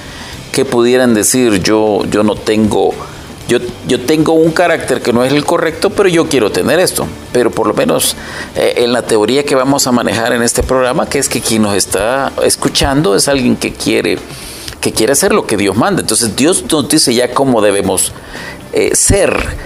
que 0.53 0.65
pudieran 0.65 1.15
decir 1.15 1.63
yo, 1.63 2.05
yo 2.11 2.23
no 2.23 2.35
tengo, 2.35 2.93
yo, 3.49 3.59
yo 3.87 4.01
tengo 4.05 4.33
un 4.33 4.53
carácter 4.53 5.03
que 5.03 5.13
no 5.13 5.25
es 5.25 5.33
el 5.33 5.45
correcto, 5.45 5.91
pero 5.91 6.09
yo 6.09 6.29
quiero 6.29 6.51
tener 6.51 6.81
esto. 6.81 7.07
Pero 7.33 7.51
por 7.51 7.67
lo 7.67 7.75
menos 7.75 8.17
eh, 8.57 8.75
en 8.79 8.93
la 8.93 9.03
teoría 9.03 9.45
que 9.45 9.55
vamos 9.55 9.87
a 9.87 9.93
manejar 9.93 10.33
en 10.33 10.43
este 10.43 10.63
programa, 10.63 11.09
que 11.09 11.19
es 11.19 11.29
que 11.29 11.41
quien 11.41 11.63
nos 11.63 11.75
está 11.75 12.33
escuchando 12.43 13.15
es 13.15 13.29
alguien 13.29 13.57
que 13.57 13.73
quiere 13.73 14.19
que 14.81 14.93
quiere 14.93 15.13
hacer 15.13 15.33
lo 15.33 15.47
que 15.47 15.57
Dios 15.57 15.77
manda. 15.77 16.01
Entonces 16.01 16.37
Dios 16.37 16.65
nos 16.71 16.89
dice 16.89 17.15
ya 17.15 17.33
cómo 17.33 17.61
debemos 17.61 18.13
eh, 18.73 18.95
ser 18.95 19.57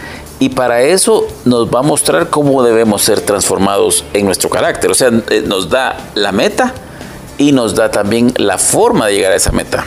y 0.42 0.48
para 0.48 0.82
eso 0.82 1.28
nos 1.44 1.68
va 1.68 1.78
a 1.78 1.82
mostrar 1.82 2.28
cómo 2.28 2.64
debemos 2.64 3.02
ser 3.02 3.20
transformados 3.20 4.04
en 4.12 4.26
nuestro 4.26 4.50
carácter. 4.50 4.90
O 4.90 4.94
sea, 4.94 5.12
eh, 5.30 5.44
nos 5.46 5.70
da 5.70 6.10
la 6.16 6.32
meta 6.32 6.74
y 7.38 7.52
nos 7.52 7.76
da 7.76 7.92
también 7.92 8.34
la 8.38 8.58
forma 8.58 9.06
de 9.06 9.14
llegar 9.14 9.30
a 9.30 9.36
esa 9.36 9.52
meta. 9.52 9.84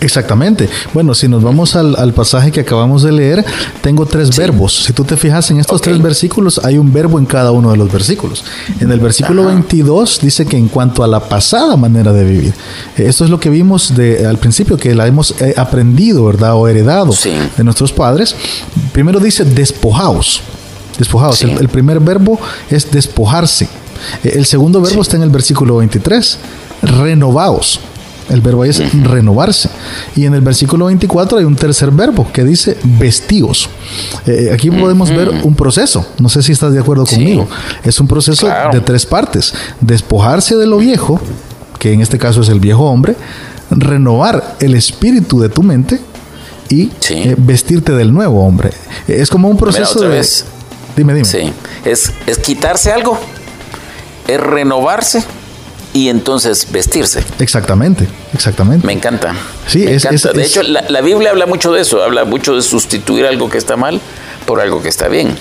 Exactamente. 0.00 0.68
Bueno, 0.94 1.14
si 1.14 1.28
nos 1.28 1.42
vamos 1.42 1.76
al, 1.76 2.12
pasaje 2.14 2.50
que 2.50 2.60
acabamos 2.60 3.02
de 3.02 3.12
leer, 3.12 3.44
tengo 3.82 4.06
tres 4.06 4.36
verbos. 4.36 4.84
Si 4.84 4.92
tú 4.92 5.04
te 5.04 5.16
fijas 5.16 5.50
en 5.50 5.60
estos 5.60 5.80
tres 5.80 6.00
versículos, 6.00 6.60
hay 6.64 6.78
un 6.78 6.92
verbo 6.92 7.18
en 7.18 7.26
cada 7.26 7.52
uno 7.52 7.70
de 7.70 7.76
los 7.76 7.92
versículos. 7.92 8.44
En 8.80 8.90
el 8.90 8.98
versículo 9.00 9.44
22 9.44 10.20
dice 10.22 10.46
que 10.46 10.56
en 10.56 10.68
cuanto 10.68 11.04
a 11.04 11.06
la 11.06 11.20
pasada 11.20 11.76
manera 11.76 12.12
de 12.12 12.24
vivir, 12.24 12.54
eh, 12.96 13.04
esto 13.06 13.24
es 13.24 13.30
lo 13.30 13.38
que 13.38 13.50
vimos 13.50 13.94
de, 13.94 14.26
al 14.26 14.38
principio, 14.38 14.76
que 14.76 14.94
la 14.94 15.06
hemos 15.06 15.34
eh, 15.40 15.54
aprendido, 15.56 16.24
¿verdad? 16.24 16.54
O 16.54 16.66
heredado 16.66 17.12
de 17.56 17.64
nuestros 17.64 17.92
padres. 17.92 18.34
Primero 18.92 19.20
dice 19.20 19.44
despojaos. 19.44 20.40
Despojaos. 20.98 21.42
El, 21.42 21.68
primer 21.68 22.00
verbo 22.00 22.38
es 22.70 22.90
despojarse. 22.90 23.68
Eh, 24.24 24.32
el 24.34 24.46
segundo 24.46 24.80
verbo 24.80 25.02
está 25.02 25.16
en 25.16 25.22
el 25.22 25.30
versículo 25.30 25.76
23. 25.76 26.38
Renovaos. 26.82 27.80
El 28.30 28.40
verbo 28.40 28.62
ahí 28.62 28.70
es 28.70 29.02
renovarse. 29.04 29.68
Y 30.14 30.24
en 30.24 30.34
el 30.34 30.40
versículo 30.40 30.86
24 30.86 31.38
hay 31.38 31.44
un 31.44 31.56
tercer 31.56 31.90
verbo 31.90 32.26
que 32.32 32.44
dice 32.44 32.76
vestíos. 32.84 33.68
Eh, 34.26 34.50
aquí 34.52 34.70
podemos 34.70 35.10
ver 35.10 35.28
un 35.42 35.54
proceso. 35.54 36.06
No 36.18 36.28
sé 36.28 36.42
si 36.42 36.52
estás 36.52 36.72
de 36.72 36.78
acuerdo 36.78 37.04
conmigo. 37.04 37.48
Es 37.82 37.98
un 38.00 38.06
proceso 38.06 38.48
de 38.72 38.80
tres 38.80 39.04
partes. 39.04 39.52
Despojarse 39.80 40.56
de 40.56 40.66
lo 40.66 40.78
viejo, 40.78 41.20
que 41.78 41.92
en 41.92 42.00
este 42.00 42.18
caso 42.18 42.42
es 42.42 42.48
el 42.48 42.60
viejo 42.60 42.84
hombre, 42.84 43.16
renovar 43.70 44.56
el 44.60 44.74
espíritu 44.74 45.40
de 45.40 45.48
tu 45.48 45.62
mente 45.62 46.00
y 46.68 46.90
eh, 47.10 47.34
vestirte 47.36 47.92
del 47.92 48.12
nuevo 48.12 48.46
hombre. 48.46 48.70
Es 49.08 49.28
como 49.28 49.48
un 49.48 49.56
proceso 49.56 50.00
de... 50.00 50.24
Dime, 50.96 51.14
dime. 51.14 51.24
Sí. 51.24 51.52
Es, 51.84 52.12
es 52.26 52.38
quitarse 52.38 52.92
algo, 52.92 53.18
es 54.28 54.40
renovarse 54.40 55.24
y 55.92 56.08
entonces 56.08 56.70
vestirse. 56.70 57.24
Exactamente, 57.38 58.08
exactamente. 58.32 58.86
Me 58.86 58.92
encanta. 58.92 59.34
Sí, 59.66 59.84
es, 59.84 60.02
de 60.02 60.42
hecho, 60.42 60.62
la, 60.62 60.84
la, 60.88 61.00
Biblia 61.00 61.30
habla 61.30 61.46
mucho 61.46 61.72
de 61.72 61.80
eso, 61.82 62.02
habla 62.02 62.24
mucho 62.24 62.54
de 62.54 62.62
sustituir 62.62 63.26
algo 63.26 63.48
que 63.50 63.58
está 63.58 63.76
mal 63.76 64.00
por 64.46 64.60
algo 64.60 64.82
que 64.82 64.88
está 64.88 65.08
bien. 65.08 65.36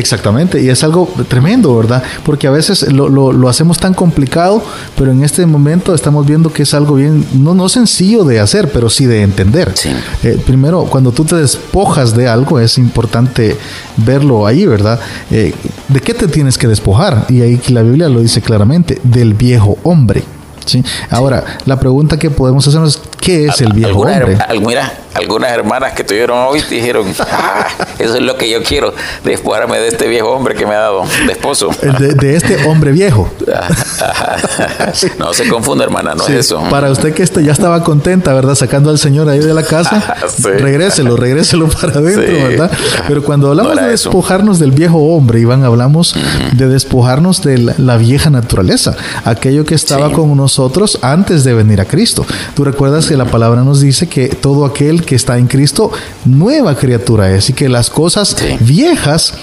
Exactamente, 0.00 0.62
y 0.62 0.70
es 0.70 0.82
algo 0.82 1.12
tremendo, 1.28 1.76
¿verdad? 1.76 2.02
Porque 2.24 2.46
a 2.46 2.50
veces 2.50 2.90
lo, 2.90 3.10
lo, 3.10 3.48
hacemos 3.50 3.76
tan 3.76 3.92
complicado, 3.92 4.62
pero 4.96 5.12
en 5.12 5.22
este 5.22 5.44
momento 5.44 5.94
estamos 5.94 6.26
viendo 6.26 6.50
que 6.50 6.62
es 6.62 6.72
algo 6.72 6.94
bien, 6.94 7.22
no, 7.34 7.54
no 7.54 7.68
sencillo 7.68 8.24
de 8.24 8.40
hacer, 8.40 8.70
pero 8.72 8.88
sí 8.88 9.04
de 9.04 9.22
entender. 9.22 9.74
Eh, 10.22 10.40
primero, 10.46 10.84
cuando 10.84 11.12
tú 11.12 11.26
te 11.26 11.36
despojas 11.36 12.16
de 12.16 12.28
algo, 12.28 12.58
es 12.58 12.78
importante 12.78 13.58
verlo 13.98 14.46
ahí, 14.46 14.64
¿verdad? 14.64 14.98
Eh, 15.30 15.54
¿De 15.88 16.00
qué 16.00 16.14
te 16.14 16.26
tienes 16.28 16.56
que 16.56 16.66
despojar? 16.66 17.26
Y 17.28 17.42
ahí 17.42 17.60
la 17.68 17.82
Biblia 17.82 18.08
lo 18.08 18.20
dice 18.20 18.40
claramente, 18.40 18.98
del 19.02 19.34
viejo 19.34 19.76
hombre. 19.82 20.24
¿sí? 20.64 20.82
Ahora, 21.10 21.44
la 21.66 21.78
pregunta 21.78 22.18
que 22.18 22.30
podemos 22.30 22.66
hacernos 22.66 22.96
es, 22.96 23.02
¿qué 23.20 23.48
es 23.48 23.60
el 23.60 23.74
viejo 23.74 24.00
hombre? 24.00 24.38
mira, 24.66 24.94
algunas 25.14 25.50
hermanas 25.50 25.92
que 25.92 26.04
tuvieron 26.04 26.38
hoy 26.38 26.62
dijeron, 26.68 27.06
ah, 27.20 27.66
eso 27.98 28.14
es 28.16 28.22
lo 28.22 28.36
que 28.36 28.50
yo 28.50 28.62
quiero, 28.62 28.94
despojarme 29.24 29.78
de 29.78 29.88
este 29.88 30.08
viejo 30.08 30.30
hombre 30.30 30.54
que 30.54 30.66
me 30.66 30.74
ha 30.74 30.80
dado 30.80 31.04
de 31.26 31.32
esposo. 31.32 31.70
De, 31.98 32.36
este 32.36 32.64
hombre 32.66 32.92
viejo. 32.92 33.28
no 35.18 35.32
se 35.34 35.48
confunda, 35.48 35.84
hermana, 35.84 36.14
no 36.14 36.24
es 36.24 36.30
eso. 36.30 36.62
Para 36.70 36.90
usted 36.90 37.12
que 37.12 37.22
este 37.22 37.42
ya 37.42 37.52
estaba 37.52 37.82
contenta, 37.82 38.32
¿verdad? 38.32 38.54
Sacando 38.54 38.90
al 38.90 38.98
Señor 38.98 39.28
ahí 39.28 39.40
de 39.40 39.52
la 39.52 39.62
casa, 39.62 40.16
regréselo, 40.42 41.16
regréselo 41.16 41.68
para 41.68 41.92
adentro, 41.94 42.48
¿verdad? 42.48 42.70
Pero 43.08 43.24
cuando 43.24 43.48
hablamos 43.48 43.76
de 43.76 43.88
despojarnos 43.88 44.58
del 44.58 44.72
viejo 44.72 44.98
hombre, 44.98 45.40
Iván, 45.40 45.64
hablamos 45.64 46.14
de 46.52 46.68
despojarnos 46.68 47.42
de 47.42 47.58
la, 47.58 47.96
vieja 48.00 48.30
naturaleza, 48.30 48.96
aquello 49.24 49.64
que 49.64 49.74
estaba 49.74 50.12
con 50.12 50.34
nosotros 50.36 50.98
antes 51.02 51.44
de 51.44 51.52
venir 51.52 51.80
a 51.80 51.84
Cristo. 51.84 52.24
Tú 52.54 52.64
recuerdas 52.64 53.06
que 53.06 53.16
la 53.16 53.26
palabra 53.26 53.62
nos 53.62 53.80
dice 53.80 54.08
que 54.08 54.28
todo 54.28 54.64
aquel 54.64 54.99
que 55.02 55.14
está 55.14 55.38
en 55.38 55.46
Cristo, 55.46 55.90
nueva 56.24 56.76
criatura 56.76 57.30
es 57.34 57.50
y 57.50 57.52
que 57.52 57.68
las 57.68 57.90
cosas 57.90 58.36
viejas 58.60 59.34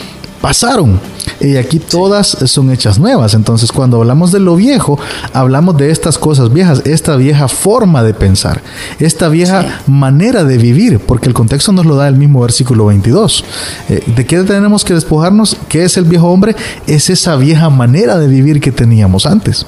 pasaron. 0.42 1.00
Y 1.40 1.58
aquí 1.58 1.80
todas 1.80 2.28
son 2.28 2.72
hechas 2.72 3.00
nuevas. 3.00 3.34
Entonces, 3.34 3.72
cuando 3.72 3.98
hablamos 3.98 4.32
de 4.32 4.40
lo 4.40 4.56
viejo, 4.56 5.00
hablamos 5.34 5.78
de 5.78 5.92
estas 5.92 6.18
cosas 6.18 6.54
viejas, 6.54 6.84
esta 6.86 7.16
vieja 7.16 7.48
forma 7.48 8.04
de 8.04 8.14
pensar, 8.14 8.62
esta 9.00 9.30
vieja 9.30 9.82
manera 9.88 10.44
de 10.44 10.58
vivir, 10.58 11.00
porque 11.00 11.28
el 11.28 11.34
contexto 11.34 11.72
nos 11.72 11.86
lo 11.86 11.96
da 11.96 12.08
el 12.08 12.16
mismo 12.16 12.42
versículo 12.42 12.86
22. 12.86 13.46
Eh, 13.90 14.04
¿De 14.08 14.26
qué 14.26 14.42
tenemos 14.44 14.84
que 14.84 14.94
despojarnos? 14.94 15.58
¿Qué 15.70 15.84
es 15.84 15.98
el 15.98 16.06
viejo 16.06 16.28
hombre? 16.30 16.56
Es 16.88 17.10
esa 17.10 17.36
vieja 17.36 17.70
manera 17.70 18.18
de 18.18 18.28
vivir 18.28 18.60
que 18.60 18.72
teníamos 18.72 19.26
antes. 19.26 19.66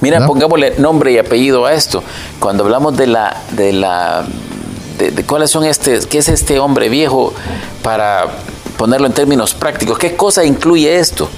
Mira, 0.00 0.26
pongámosle 0.26 0.74
nombre 0.78 1.12
y 1.12 1.18
apellido 1.18 1.64
a 1.64 1.72
esto. 1.72 2.02
Cuando 2.38 2.64
hablamos 2.64 2.96
de 2.96 3.06
la, 3.06 3.42
de 3.56 3.72
la 3.72 4.26
de, 5.10 5.24
cuáles 5.24 5.50
son 5.50 5.64
este, 5.64 6.00
qué 6.08 6.18
es 6.18 6.28
este 6.28 6.58
hombre 6.58 6.88
viejo 6.88 7.32
para 7.82 8.26
ponerlo 8.76 9.06
en 9.06 9.12
términos 9.12 9.54
prácticos. 9.54 9.98
¿Qué 9.98 10.16
cosa 10.16 10.44
incluye 10.44 10.98
esto? 10.98 11.28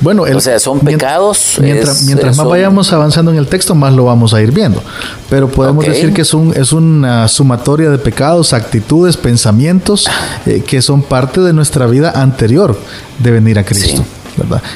Bueno, 0.00 0.22
o 0.22 0.40
sea, 0.40 0.58
son 0.58 0.80
pecados. 0.80 1.58
Mientras, 1.60 2.02
mientras 2.02 2.36
más 2.36 2.46
vayamos 2.46 2.92
avanzando 2.92 3.30
en 3.30 3.38
el 3.38 3.46
texto, 3.46 3.74
más 3.76 3.94
lo 3.94 4.04
vamos 4.04 4.34
a 4.34 4.42
ir 4.42 4.50
viendo. 4.50 4.82
Pero 5.30 5.48
podemos 5.48 5.86
decir 5.86 6.12
que 6.12 6.22
es, 6.22 6.34
un, 6.34 6.52
es 6.56 6.72
una 6.72 7.28
sumatoria 7.28 7.88
de 7.88 7.98
pecados, 7.98 8.52
actitudes, 8.52 9.16
pensamientos 9.16 10.08
eh, 10.44 10.64
que 10.66 10.82
son 10.82 11.02
parte 11.02 11.40
de 11.40 11.52
nuestra 11.52 11.86
vida 11.86 12.10
anterior 12.16 12.76
de 13.20 13.30
venir 13.30 13.60
a 13.60 13.64
Cristo. 13.64 14.04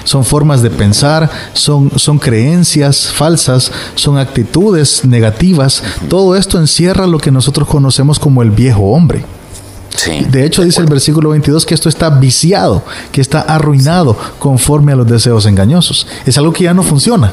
Son 0.04 0.24
formas 0.24 0.62
de 0.62 0.70
pensar, 0.70 1.30
son, 1.52 1.90
son 1.96 2.18
creencias 2.18 3.08
falsas, 3.08 3.70
son 3.94 4.18
actitudes 4.18 5.04
negativas. 5.04 5.82
Todo 6.08 6.36
esto 6.36 6.58
encierra 6.58 7.06
lo 7.06 7.18
que 7.18 7.30
nosotros 7.30 7.68
conocemos 7.68 8.18
como 8.18 8.42
el 8.42 8.50
viejo 8.50 8.82
hombre. 8.82 9.24
de 10.30 10.44
hecho, 10.44 10.62
dice 10.62 10.80
el 10.80 10.86
versículo 10.86 11.30
22 11.30 11.64
que 11.64 11.74
esto 11.74 11.88
está 11.88 12.10
viciado, 12.10 12.82
que 13.12 13.20
está 13.20 13.40
arruinado 13.40 14.16
conforme 14.38 14.92
a 14.92 14.96
los 14.96 15.06
deseos 15.06 15.46
engañosos. 15.46 16.06
Es 16.26 16.36
algo 16.38 16.52
que 16.52 16.64
ya 16.64 16.74
no 16.74 16.82
funciona. 16.82 17.32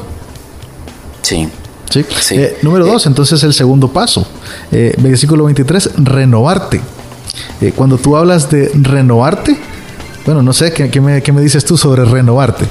Sí. 1.22 1.48
¿Sí? 1.90 2.04
Eh, 2.32 2.58
número 2.62 2.86
dos, 2.86 3.06
entonces 3.06 3.42
el 3.44 3.52
segundo 3.52 3.88
paso. 3.88 4.26
Eh, 4.72 4.94
versículo 4.98 5.44
23, 5.44 5.90
renovarte. 5.98 6.80
Eh, 7.60 7.72
cuando 7.74 7.98
tú 7.98 8.16
hablas 8.16 8.50
de 8.50 8.70
renovarte, 8.74 9.56
bueno, 10.24 10.42
no 10.42 10.52
sé, 10.52 10.72
¿qué, 10.72 11.00
me, 11.00 11.20
dices 11.42 11.64
tú 11.64 11.76
sobre 11.76 12.04
renovarte? 12.04 12.64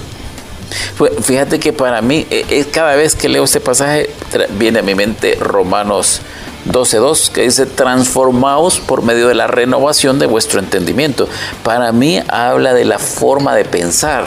Pues 0.98 1.12
fíjate 1.22 1.60
que 1.60 1.72
para 1.72 2.02
mí, 2.02 2.26
e, 2.32 2.46
es 2.50 2.68
cada 2.68 2.96
vez 2.96 3.16
que 3.16 3.30
leo 3.30 3.44
este 3.44 3.60
pasaje, 3.60 4.10
viene 4.58 4.80
a 4.80 4.82
mi 4.82 4.96
mente 4.96 5.38
Romanos 5.40 6.22
12.2, 6.68 7.30
que 7.30 7.42
dice, 7.44 7.68
transformaos 7.68 8.80
por 8.80 9.04
medio 9.04 9.28
de 9.28 9.36
la 9.36 9.46
renovación 9.46 10.18
de 10.18 10.26
vuestro 10.26 10.60
entendimiento. 10.60 11.28
Para 11.64 11.92
mí 11.92 12.22
habla 12.28 12.74
de 12.74 12.86
la 12.86 12.98
forma 12.98 13.56
de 13.56 13.66
pensar, 13.66 14.26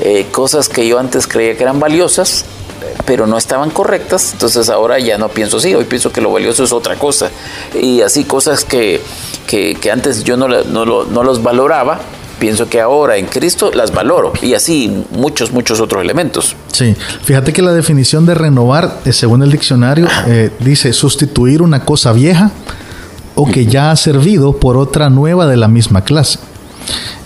eh, 0.00 0.26
cosas 0.30 0.68
que 0.68 0.86
yo 0.86 0.98
antes 0.98 1.26
creía 1.26 1.56
que 1.56 1.62
eran 1.62 1.80
valiosas, 1.80 2.44
pero 3.06 3.26
no 3.26 3.38
estaban 3.38 3.70
correctas, 3.70 4.32
entonces 4.34 4.68
ahora 4.68 4.98
ya 4.98 5.16
no 5.16 5.30
pienso 5.30 5.56
así, 5.56 5.74
hoy 5.74 5.84
pienso 5.84 6.12
que 6.12 6.20
lo 6.20 6.30
valioso 6.30 6.64
es 6.64 6.72
otra 6.72 6.96
cosa. 6.96 7.30
Y 7.80 8.02
así 8.02 8.24
cosas 8.24 8.66
que, 8.66 9.00
antes 9.90 10.24
yo 10.24 10.36
no, 10.36 10.48
no, 10.48 11.04
no 11.04 11.22
los 11.22 11.42
valoraba, 11.42 12.00
pienso 12.38 12.68
que 12.68 12.80
ahora 12.80 13.16
en 13.16 13.26
Cristo 13.26 13.70
las 13.74 13.92
valoro 13.92 14.32
y 14.42 14.54
así 14.54 15.04
muchos, 15.10 15.52
muchos 15.52 15.80
otros 15.80 16.02
elementos. 16.02 16.56
Sí, 16.72 16.94
fíjate 17.22 17.52
que 17.52 17.62
la 17.62 17.72
definición 17.72 18.26
de 18.26 18.34
renovar, 18.34 19.00
eh, 19.04 19.12
según 19.12 19.42
el 19.42 19.50
diccionario, 19.50 20.06
eh, 20.26 20.50
dice 20.60 20.92
sustituir 20.92 21.62
una 21.62 21.84
cosa 21.84 22.12
vieja 22.12 22.50
o 23.34 23.46
que 23.46 23.66
ya 23.66 23.90
ha 23.90 23.96
servido 23.96 24.58
por 24.58 24.76
otra 24.76 25.10
nueva 25.10 25.46
de 25.46 25.56
la 25.56 25.68
misma 25.68 26.02
clase. 26.02 26.38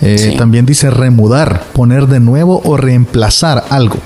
Eh, 0.00 0.34
también 0.36 0.66
dice 0.66 0.90
remudar, 0.90 1.64
poner 1.72 2.08
de 2.08 2.20
nuevo 2.20 2.60
o 2.64 2.76
reemplazar 2.76 3.64
algo. 3.70 3.96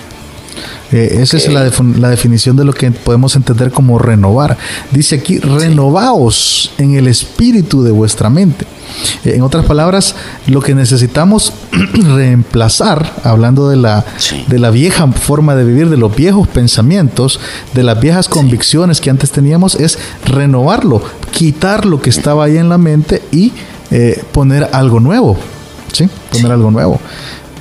Esa 0.93 1.37
es 1.37 1.53
la, 1.53 1.71
la, 1.99 2.11
definición 2.11 2.57
de 2.57 2.65
lo 2.65 2.73
que 2.73 2.91
podemos 2.91 3.35
entender 3.37 3.71
como 3.71 3.99
renovar. 3.99 4.57
Dice 4.93 5.17
aquí, 5.17 5.39
renovaos 5.39 6.73
en 6.79 6.95
el 6.95 7.09
espíritu 7.09 7.83
de 7.83 7.91
vuestra 7.91 8.31
mente. 8.31 8.67
En 9.25 9.43
otras 9.43 9.65
palabras, 9.67 10.15
lo 10.47 10.61
que 10.61 10.75
necesitamos 10.75 11.53
reemplazar, 11.93 13.15
hablando 13.25 13.69
de 13.69 13.77
la, 13.77 14.05
de 14.47 14.59
la 14.59 14.71
vieja 14.71 15.07
forma 15.09 15.55
de 15.55 15.65
vivir, 15.65 15.91
de 15.91 15.97
los 15.97 16.15
viejos 16.15 16.49
pensamientos, 16.49 17.41
de 17.75 17.83
las 17.83 18.01
viejas 18.01 18.29
convicciones 18.29 19.01
que 19.01 19.11
antes 19.11 19.31
teníamos, 19.33 19.75
es 19.75 19.99
renovarlo, 20.25 21.03
quitar 21.31 21.85
lo 21.85 22.01
que 22.01 22.11
estaba 22.11 22.45
ahí 22.45 22.57
en 22.57 22.69
la 22.69 22.79
mente 22.79 23.23
y 23.33 23.53
eh, 23.91 24.23
poner 24.33 24.69
algo 24.73 25.01
nuevo. 25.01 25.37
¿Sí? 25.93 26.09
Poner 26.31 26.53
algo 26.53 26.71
nuevo. 26.71 27.01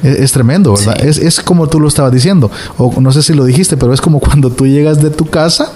Es, 0.05 0.31
tremendo, 0.31 0.73
¿verdad? 0.73 1.03
Es, 1.03 1.17
es, 1.17 1.39
como 1.39 1.67
tú 1.67 1.79
lo 1.79 1.87
estabas 1.87 2.11
diciendo, 2.11 2.51
o 2.77 3.01
no 3.01 3.11
sé 3.11 3.23
si 3.23 3.33
lo 3.33 3.45
dijiste, 3.45 3.77
pero 3.77 3.93
es 3.93 4.01
como 4.01 4.19
cuando 4.25 4.49
tú 4.49 4.67
llegas 4.67 5.01
de 5.01 5.09
tu 5.09 5.25
casa, 5.25 5.71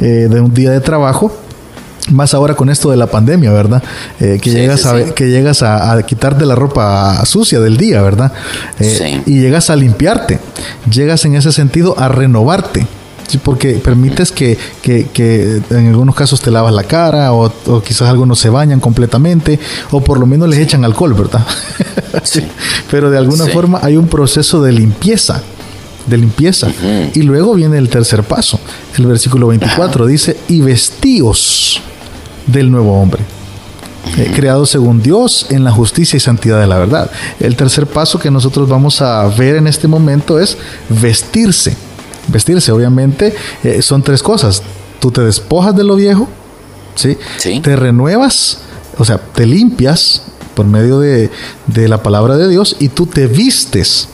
eh, 0.00 0.28
de 0.30 0.40
un 0.40 0.54
día 0.54 0.70
de 0.70 0.80
trabajo, 0.80 1.32
más 2.10 2.34
ahora 2.34 2.54
con 2.54 2.70
esto 2.70 2.90
de 2.90 2.96
la 2.96 3.06
pandemia, 3.06 3.52
¿verdad? 3.52 3.82
Eh, 4.20 4.38
que, 4.40 4.50
llegas 4.50 4.86
a, 4.86 5.14
que 5.14 5.28
llegas 5.28 5.62
a, 5.62 6.00
quitarte 6.02 6.46
la 6.46 6.54
ropa 6.54 7.24
sucia 7.26 7.60
del 7.60 7.76
día, 7.76 8.02
¿verdad? 8.02 8.32
Eh, 8.78 9.22
y 9.26 9.40
llegas 9.40 9.70
a 9.70 9.76
limpiarte, 9.76 10.40
llegas 10.90 11.24
en 11.24 11.36
ese 11.36 11.52
sentido 11.52 11.98
a 11.98 12.08
renovarte. 12.08 12.86
Sí, 13.28 13.36
porque 13.36 13.74
permites 13.74 14.32
que, 14.32 14.56
que, 14.80 15.60
en 15.68 15.88
algunos 15.88 16.14
casos 16.14 16.40
te 16.40 16.50
lavas 16.50 16.72
la 16.72 16.84
cara 16.84 17.34
o, 17.34 17.52
quizás 17.82 18.08
algunos 18.08 18.38
se 18.38 18.48
bañan 18.48 18.80
completamente 18.80 19.60
o 19.90 20.00
por 20.00 20.18
lo 20.18 20.24
menos 20.24 20.48
les 20.48 20.58
echan 20.60 20.82
alcohol, 20.82 21.12
¿verdad? 21.12 21.46
sí. 22.22 22.42
Pero 22.90 23.10
de 23.10 23.18
alguna 23.18 23.44
forma 23.46 23.80
hay 23.82 23.98
un 23.98 24.08
proceso 24.08 24.62
de 24.62 24.72
limpieza, 24.72 25.42
de 26.06 26.16
limpieza. 26.16 26.68
Y 27.12 27.20
luego 27.20 27.54
viene 27.54 27.76
el 27.76 27.90
tercer 27.90 28.24
paso. 28.24 28.58
El 28.96 29.04
versículo 29.04 29.48
24 29.48 30.06
dice, 30.06 30.38
y 30.48 30.62
vestíos 30.62 31.82
del 32.46 32.70
nuevo 32.70 32.98
hombre. 32.98 33.22
Eh, 34.16 34.32
creado 34.34 34.64
según 34.64 35.02
Dios 35.02 35.48
en 35.50 35.64
la 35.64 35.70
justicia 35.70 36.16
y 36.16 36.20
santidad 36.20 36.58
de 36.58 36.66
la 36.66 36.78
verdad. 36.78 37.10
El 37.40 37.56
tercer 37.56 37.86
paso 37.86 38.18
que 38.18 38.30
nosotros 38.30 38.70
vamos 38.70 39.02
a 39.02 39.28
ver 39.28 39.56
en 39.56 39.66
este 39.66 39.86
momento 39.86 40.40
es 40.40 40.56
vestirse 40.88 41.76
vestirse. 42.28 42.72
Obviamente 42.72 43.34
eh, 43.64 43.82
son 43.82 44.02
tres 44.02 44.22
cosas. 44.22 44.62
Tú 45.00 45.10
te 45.10 45.22
despojas 45.22 45.76
de 45.76 45.84
lo 45.84 45.96
viejo, 45.96 46.28
¿sí? 46.94 47.16
Te 47.62 47.76
renuevas, 47.76 48.58
o 48.98 49.04
sea, 49.04 49.18
te 49.18 49.46
limpias 49.46 50.22
por 50.54 50.66
medio 50.66 50.98
de, 50.98 51.30
la 51.88 52.02
palabra 52.02 52.36
de 52.36 52.48
Dios 52.48 52.76
y 52.80 52.88
tú 52.88 53.06
te 53.06 53.28
vistes 53.28 54.08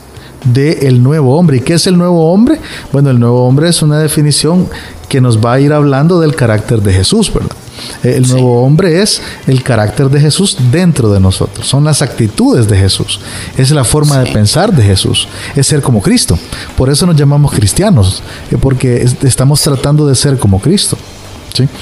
del 0.44 0.84
el 0.84 1.02
nuevo 1.02 1.38
hombre. 1.38 1.56
¿Y 1.56 1.60
qué 1.60 1.74
es 1.74 1.86
el 1.86 1.96
nuevo 1.96 2.30
hombre? 2.30 2.60
Bueno, 2.92 3.10
el 3.10 3.18
nuevo 3.18 3.46
hombre 3.46 3.68
es 3.70 3.80
una 3.80 3.98
definición 3.98 4.68
que 5.08 5.22
nos 5.22 5.42
va 5.42 5.54
a 5.54 5.60
ir 5.60 5.72
hablando 5.72 6.20
del 6.20 6.34
carácter 6.34 6.82
de 6.82 6.92
Jesús, 6.92 7.32
¿verdad? 7.32 7.56
El 8.02 8.28
nuevo 8.28 8.62
hombre 8.64 9.02
es 9.02 9.20
el 9.46 9.62
carácter 9.62 10.08
de 10.08 10.20
Jesús 10.20 10.56
dentro 10.70 11.12
de 11.12 11.20
nosotros, 11.20 11.66
son 11.66 11.84
las 11.84 12.02
actitudes 12.02 12.68
de 12.68 12.76
Jesús, 12.76 13.20
es 13.56 13.70
la 13.70 13.84
forma 13.84 14.18
de 14.18 14.32
pensar 14.32 14.72
de 14.72 14.82
Jesús, 14.82 15.28
es 15.54 15.66
ser 15.66 15.82
como 15.82 16.00
Cristo. 16.00 16.38
Por 16.76 16.90
eso 16.90 17.06
nos 17.06 17.16
llamamos 17.16 17.52
cristianos, 17.52 18.22
eh, 18.50 18.56
porque 18.60 19.06
estamos 19.22 19.60
tratando 19.60 20.06
de 20.06 20.14
ser 20.14 20.38
como 20.38 20.60
Cristo. 20.60 20.96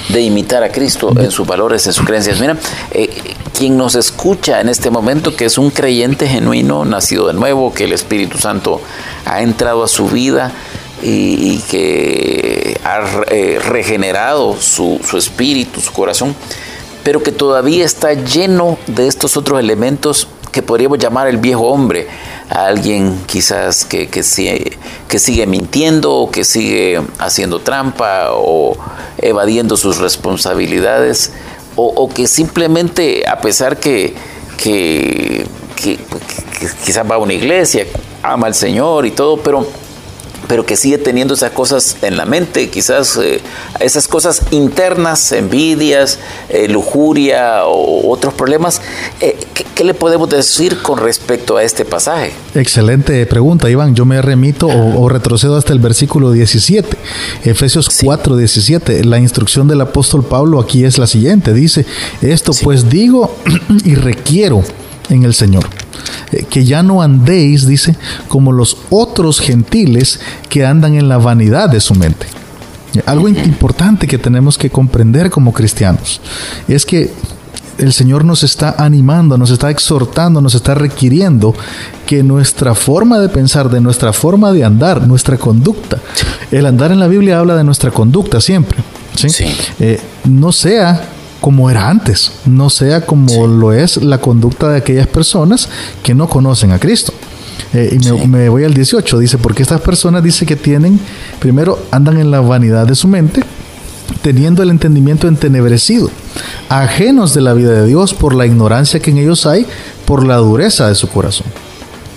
De 0.09 0.21
imitar 0.21 0.61
a 0.61 0.71
Cristo 0.71 1.11
en 1.17 1.31
sus 1.31 1.47
valores, 1.47 1.87
en 1.87 1.93
sus 1.93 2.05
creencias. 2.05 2.39
Mira, 2.39 2.55
eh, 2.91 3.09
quien 3.57 3.75
nos 3.75 3.95
escucha 3.95 4.61
en 4.61 4.69
este 4.69 4.91
momento, 4.91 5.35
que 5.35 5.45
es 5.45 5.57
un 5.57 5.71
creyente 5.71 6.27
genuino, 6.27 6.85
nacido 6.85 7.27
de 7.27 7.33
nuevo, 7.33 7.73
que 7.73 7.85
el 7.85 7.93
Espíritu 7.93 8.37
Santo 8.37 8.81
ha 9.25 9.41
entrado 9.41 9.83
a 9.83 9.87
su 9.87 10.07
vida, 10.07 10.51
y, 11.03 11.59
que 11.69 12.79
ha 12.83 13.01
eh, 13.29 13.59
regenerado 13.63 14.55
su, 14.59 14.99
espíritu, 15.17 15.81
su 15.81 15.91
corazón, 15.91 16.35
pero 17.03 17.21
que 17.21 17.31
todavía 17.31 17.83
está 17.83 18.13
lleno 18.13 18.77
de 18.87 19.07
estos 19.07 19.35
otros 19.37 19.59
elementos 19.59 20.27
que 20.51 20.61
podríamos 20.61 20.99
llamar 20.99 21.27
el 21.27 21.37
viejo 21.37 21.63
hombre, 21.67 22.07
alguien 22.49 23.19
quizás 23.25 23.85
que, 23.85 24.07
que, 24.07 24.21
sigue, 24.21 24.77
que 25.07 25.17
sigue 25.19 25.47
mintiendo 25.47 26.13
o 26.13 26.31
que 26.31 26.43
sigue 26.43 27.01
haciendo 27.17 27.59
trampa 27.59 28.27
o 28.31 28.77
evadiendo 29.17 29.75
sus 29.77 29.97
responsabilidades 29.97 31.31
o, 31.75 32.07
que 32.07 32.27
simplemente 32.27 33.23
a 33.27 33.41
pesar 33.41 33.77
que, 33.77 34.13
que, 34.57 35.47
que 35.75 35.97
quizás 36.85 37.09
va 37.09 37.15
a 37.15 37.17
una 37.17 37.33
iglesia, 37.33 37.87
ama 38.21 38.45
al 38.45 38.53
Señor 38.53 39.07
y 39.07 39.11
todo, 39.11 39.37
pero 39.37 39.65
pero 40.47 40.65
que 40.65 40.75
sigue 40.75 40.97
teniendo 40.97 41.33
esas 41.33 41.51
cosas 41.51 41.97
en 42.01 42.17
la 42.17 42.25
mente, 42.25 42.69
quizás 42.69 43.17
eh, 43.17 43.41
esas 43.79 44.07
cosas 44.07 44.41
internas, 44.51 45.31
envidias, 45.31 46.19
eh, 46.49 46.67
lujuria 46.67 47.65
o 47.65 48.11
otros 48.11 48.33
problemas. 48.33 48.81
Eh, 49.21 49.37
¿qué, 49.75 49.83
le 49.83 49.93
podemos 49.93 50.29
decir 50.29 50.81
con 50.81 50.99
respecto 50.99 51.57
a 51.57 51.63
este 51.63 51.85
pasaje? 51.85 52.33
Excelente 52.55 53.25
pregunta, 53.25 53.69
Iván. 53.69 53.95
Yo 53.95 54.05
me 54.05 54.21
remito 54.21 54.67
o, 54.67 55.09
retrocedo 55.09 55.57
hasta 55.57 55.73
el 55.73 55.79
versículo 55.79 56.31
17, 56.31 56.97
Efesios 57.43 57.89
4, 58.01 58.37
17. 58.37 59.03
La 59.03 59.19
instrucción 59.19 59.67
del 59.67 59.81
apóstol 59.81 60.23
Pablo 60.23 60.59
aquí 60.59 60.85
es 60.85 60.97
la 60.97 61.07
siguiente. 61.07 61.53
Dice, 61.53 61.85
esto 62.21 62.51
pues 62.63 62.89
digo 62.89 63.35
y 63.85 63.95
requiero 63.95 64.63
en 65.09 65.23
el 65.23 65.33
Señor 65.33 65.65
que 66.49 66.65
ya 66.65 66.83
no 66.83 67.01
andéis, 67.01 67.67
dice, 67.67 67.95
como 68.27 68.51
los 68.51 68.77
otros 68.89 69.39
gentiles 69.39 70.19
que 70.49 70.65
andan 70.65 70.95
en 70.95 71.09
la 71.09 71.17
vanidad 71.17 71.69
de 71.69 71.79
su 71.79 71.95
mente. 71.95 72.27
Algo 73.05 73.27
importante 73.27 74.07
que 74.07 74.19
tenemos 74.19 74.57
que 74.57 74.69
comprender 74.69 75.31
como 75.31 75.51
cristianos 75.51 76.21
es 76.67 76.85
que 76.85 77.11
el 77.79 77.91
Señor 77.91 78.23
nos 78.23 78.43
está 78.43 78.75
animando, 78.77 79.37
nos 79.37 79.49
está 79.49 79.71
exhortando, 79.71 80.41
nos 80.41 80.53
está 80.53 80.75
requiriendo 80.75 81.55
que 82.05 82.21
nuestra 82.21 82.75
forma 82.75 83.19
de 83.19 83.29
pensar, 83.29 83.69
de 83.69 83.81
nuestra 83.81 84.13
forma 84.13 84.51
de 84.51 84.63
andar, 84.63 85.07
nuestra 85.07 85.37
conducta, 85.37 85.97
el 86.51 86.65
andar 86.65 86.91
en 86.91 86.99
la 86.99 87.07
Biblia 87.07 87.39
habla 87.39 87.55
de 87.55 87.63
nuestra 87.63 87.89
conducta 87.89 88.39
siempre, 88.41 88.77
¿sí? 89.15 89.27
Eh, 89.79 89.99
no 90.25 90.51
sea 90.51 91.12
como 91.43 91.69
era 91.69 91.89
antes, 91.89 92.31
no 92.45 92.69
sea 92.69 93.05
como 93.05 93.47
lo 93.47 93.73
es 93.73 93.97
la 93.97 94.17
conducta 94.17 94.69
de 94.69 94.77
aquellas 94.77 95.07
personas 95.07 95.67
que 96.01 96.15
no 96.15 96.29
conocen 96.29 96.71
a 96.71 96.79
Cristo. 96.79 97.11
Eh, 97.73 97.97
y 97.99 98.27
me, 98.29 98.47
voy 98.47 98.63
al 98.63 98.73
18, 98.73 99.19
dice, 99.19 99.37
porque 99.37 99.61
estas 99.61 99.81
personas 99.81 100.23
dice 100.23 100.45
que 100.45 100.55
tienen, 100.55 100.97
primero 101.39 101.77
andan 101.91 102.17
en 102.17 102.31
la 102.31 102.39
vanidad 102.39 102.87
de 102.87 102.95
su 102.95 103.09
mente, 103.09 103.43
teniendo 104.21 104.63
el 104.63 104.69
entendimiento 104.69 105.27
entenebrecido, 105.27 106.09
ajenos 106.69 107.33
de 107.33 107.41
la 107.41 107.51
vida 107.51 107.73
de 107.73 107.87
Dios 107.87 108.13
por 108.13 108.33
la 108.33 108.45
ignorancia 108.45 109.01
que 109.01 109.11
en 109.11 109.17
ellos 109.17 109.45
hay, 109.45 109.65
por 110.05 110.25
la 110.25 110.37
dureza 110.37 110.87
de 110.87 110.95
su 110.95 111.09
corazón. 111.09 111.47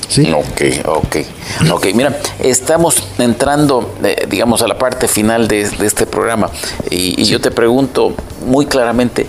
¿Sí? 0.08 0.32
Ok, 0.32 0.86
ok. 0.86 1.16
Ok, 1.72 1.86
mira, 1.94 2.18
estamos 2.38 3.02
entrando, 3.18 3.94
eh, 4.04 4.26
digamos, 4.28 4.62
a 4.62 4.68
la 4.68 4.78
parte 4.78 5.08
final 5.08 5.48
de, 5.48 5.62
este 5.62 6.06
programa 6.06 6.50
y, 6.90 7.24
yo 7.24 7.40
te 7.40 7.50
pregunto 7.50 8.14
muy 8.44 8.66
claramente, 8.66 9.26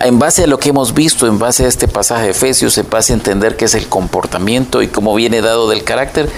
en 0.00 0.18
base 0.18 0.44
a 0.44 0.46
lo 0.46 0.58
que 0.58 0.68
hemos 0.70 0.92
visto, 0.92 1.26
en 1.26 1.38
base 1.38 1.64
a 1.64 1.68
este 1.68 1.88
pasaje 1.88 2.24
de 2.24 2.30
Efesios, 2.30 2.76
en 2.78 2.88
base 2.90 3.12
a 3.12 3.16
entender 3.16 3.56
qué 3.56 3.64
es 3.64 3.74
el 3.74 3.88
comportamiento 3.88 4.82
y 4.82 4.88
cómo 4.88 5.14
viene 5.14 5.40
dado 5.40 5.68
del 5.68 5.82
carácter, 5.82 6.28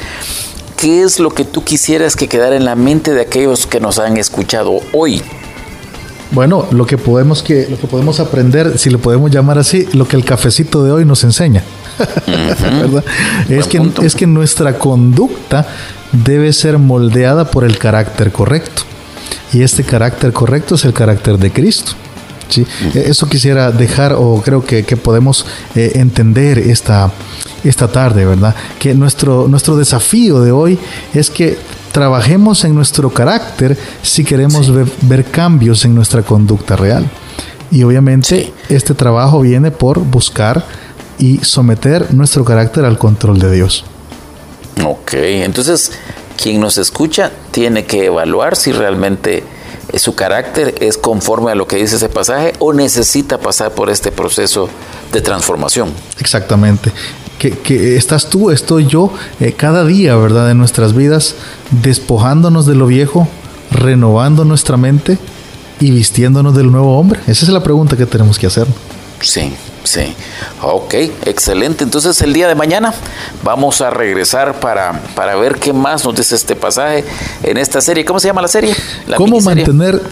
¿qué 0.76 1.02
es 1.02 1.18
lo 1.18 1.30
que 1.30 1.44
tú 1.44 1.64
quisieras 1.64 2.14
que 2.14 2.28
quedara 2.28 2.56
en 2.56 2.64
la 2.64 2.76
mente 2.76 3.12
de 3.12 3.22
aquellos 3.22 3.66
que 3.66 3.80
nos 3.80 3.98
han 3.98 4.16
escuchado 4.16 4.80
hoy? 4.92 5.22
Bueno, 6.32 6.66
lo 6.70 6.86
que 6.86 6.96
podemos 6.96 7.42
que 7.42 7.66
lo 7.68 7.78
que 7.78 7.86
podemos 7.86 8.20
aprender, 8.20 8.78
si 8.78 8.90
lo 8.90 8.98
podemos 8.98 9.30
llamar 9.30 9.58
así, 9.58 9.86
lo 9.92 10.06
que 10.06 10.16
el 10.16 10.24
cafecito 10.24 10.84
de 10.84 10.92
hoy 10.92 11.04
nos 11.04 11.24
enseña. 11.24 11.62
Es 13.48 13.66
que, 13.66 13.82
es 14.02 14.14
que 14.14 14.26
nuestra 14.26 14.78
conducta 14.78 15.66
debe 16.12 16.52
ser 16.52 16.78
moldeada 16.78 17.50
por 17.50 17.64
el 17.64 17.78
carácter 17.78 18.32
correcto. 18.32 18.82
Y 19.52 19.62
este 19.62 19.84
carácter 19.84 20.32
correcto 20.32 20.76
es 20.76 20.84
el 20.84 20.92
carácter 20.92 21.36
de 21.36 21.52
Cristo. 21.52 21.92
¿sí? 22.48 22.66
Eso 22.94 23.28
quisiera 23.28 23.70
dejar, 23.70 24.14
o 24.16 24.40
creo 24.42 24.64
que, 24.64 24.82
podemos 24.96 25.46
eh, 25.74 25.92
entender 25.96 26.58
esta, 26.58 27.10
esta 27.64 27.88
tarde, 27.88 28.24
¿verdad? 28.24 28.54
Que 28.78 28.94
nuestro, 28.94 29.48
nuestro 29.48 29.76
desafío 29.76 30.40
de 30.40 30.52
hoy 30.52 30.78
es 31.14 31.30
que 31.30 31.58
trabajemos 31.92 32.64
en 32.64 32.74
nuestro 32.74 33.10
carácter 33.10 33.76
si 34.02 34.24
queremos 34.24 34.70
ver, 35.02 35.24
cambios 35.24 35.84
en 35.84 35.94
nuestra 35.94 36.22
conducta 36.22 36.76
real. 36.76 37.08
Y 37.70 37.82
obviamente 37.84 38.52
este 38.68 38.94
trabajo 38.94 39.40
viene 39.40 39.70
por 39.70 40.00
buscar 40.00 40.64
y 41.18 41.38
someter 41.38 42.12
nuestro 42.14 42.44
carácter 42.44 42.84
al 42.84 42.98
control 42.98 43.38
de 43.38 43.52
Dios. 43.52 43.84
Ok, 44.84 45.12
entonces 45.14 45.92
quien 46.40 46.60
nos 46.60 46.78
escucha 46.78 47.30
tiene 47.50 47.84
que 47.84 48.06
evaluar 48.06 48.56
si 48.56 48.72
realmente 48.72 49.44
su 49.94 50.14
carácter 50.14 50.74
es 50.80 50.96
conforme 50.96 51.52
a 51.52 51.54
lo 51.54 51.66
que 51.66 51.76
dice 51.76 51.96
ese 51.96 52.08
pasaje 52.08 52.54
o 52.58 52.72
necesita 52.72 53.38
pasar 53.38 53.72
por 53.72 53.90
este 53.90 54.10
proceso 54.10 54.68
de 55.12 55.20
transformación. 55.20 55.92
Exactamente. 56.18 56.92
Que, 57.40 57.96
estás 57.96 58.28
tú, 58.28 58.50
estoy 58.50 58.86
yo, 58.86 59.10
eh, 59.40 59.54
cada 59.54 59.86
día, 59.86 60.14
¿verdad? 60.16 60.46
De 60.46 60.54
nuestras 60.54 60.94
vidas, 60.94 61.36
despojándonos 61.70 62.66
de 62.66 62.74
lo 62.74 62.86
viejo, 62.86 63.28
renovando 63.70 64.44
nuestra 64.44 64.76
mente 64.76 65.16
y 65.80 65.90
vistiéndonos 65.90 66.54
del 66.54 66.70
nuevo 66.70 66.98
hombre. 66.98 67.20
Esa 67.26 67.46
es 67.46 67.48
la 67.48 67.62
pregunta 67.62 67.96
que 67.96 68.04
tenemos 68.04 68.38
que 68.38 68.46
hacer. 68.46 68.66
Sí, 69.22 69.54
Sí, 69.82 70.14
ok, 70.60 70.94
excelente. 71.24 71.84
Entonces 71.84 72.20
el 72.20 72.34
día 72.34 72.48
de 72.48 72.54
mañana 72.54 72.92
vamos 73.42 73.80
a 73.80 73.88
regresar 73.88 74.60
para, 74.60 75.00
para 75.14 75.36
ver 75.36 75.56
qué 75.56 75.72
más 75.72 76.04
nos 76.04 76.14
dice 76.14 76.34
este 76.34 76.54
pasaje 76.54 77.02
en 77.42 77.56
esta 77.56 77.80
serie. 77.80 78.04
¿Cómo 78.04 78.20
se 78.20 78.28
llama 78.28 78.42
la 78.42 78.48
serie? 78.48 78.74
¿Cómo, 79.16 79.40
mantener, 79.40 80.02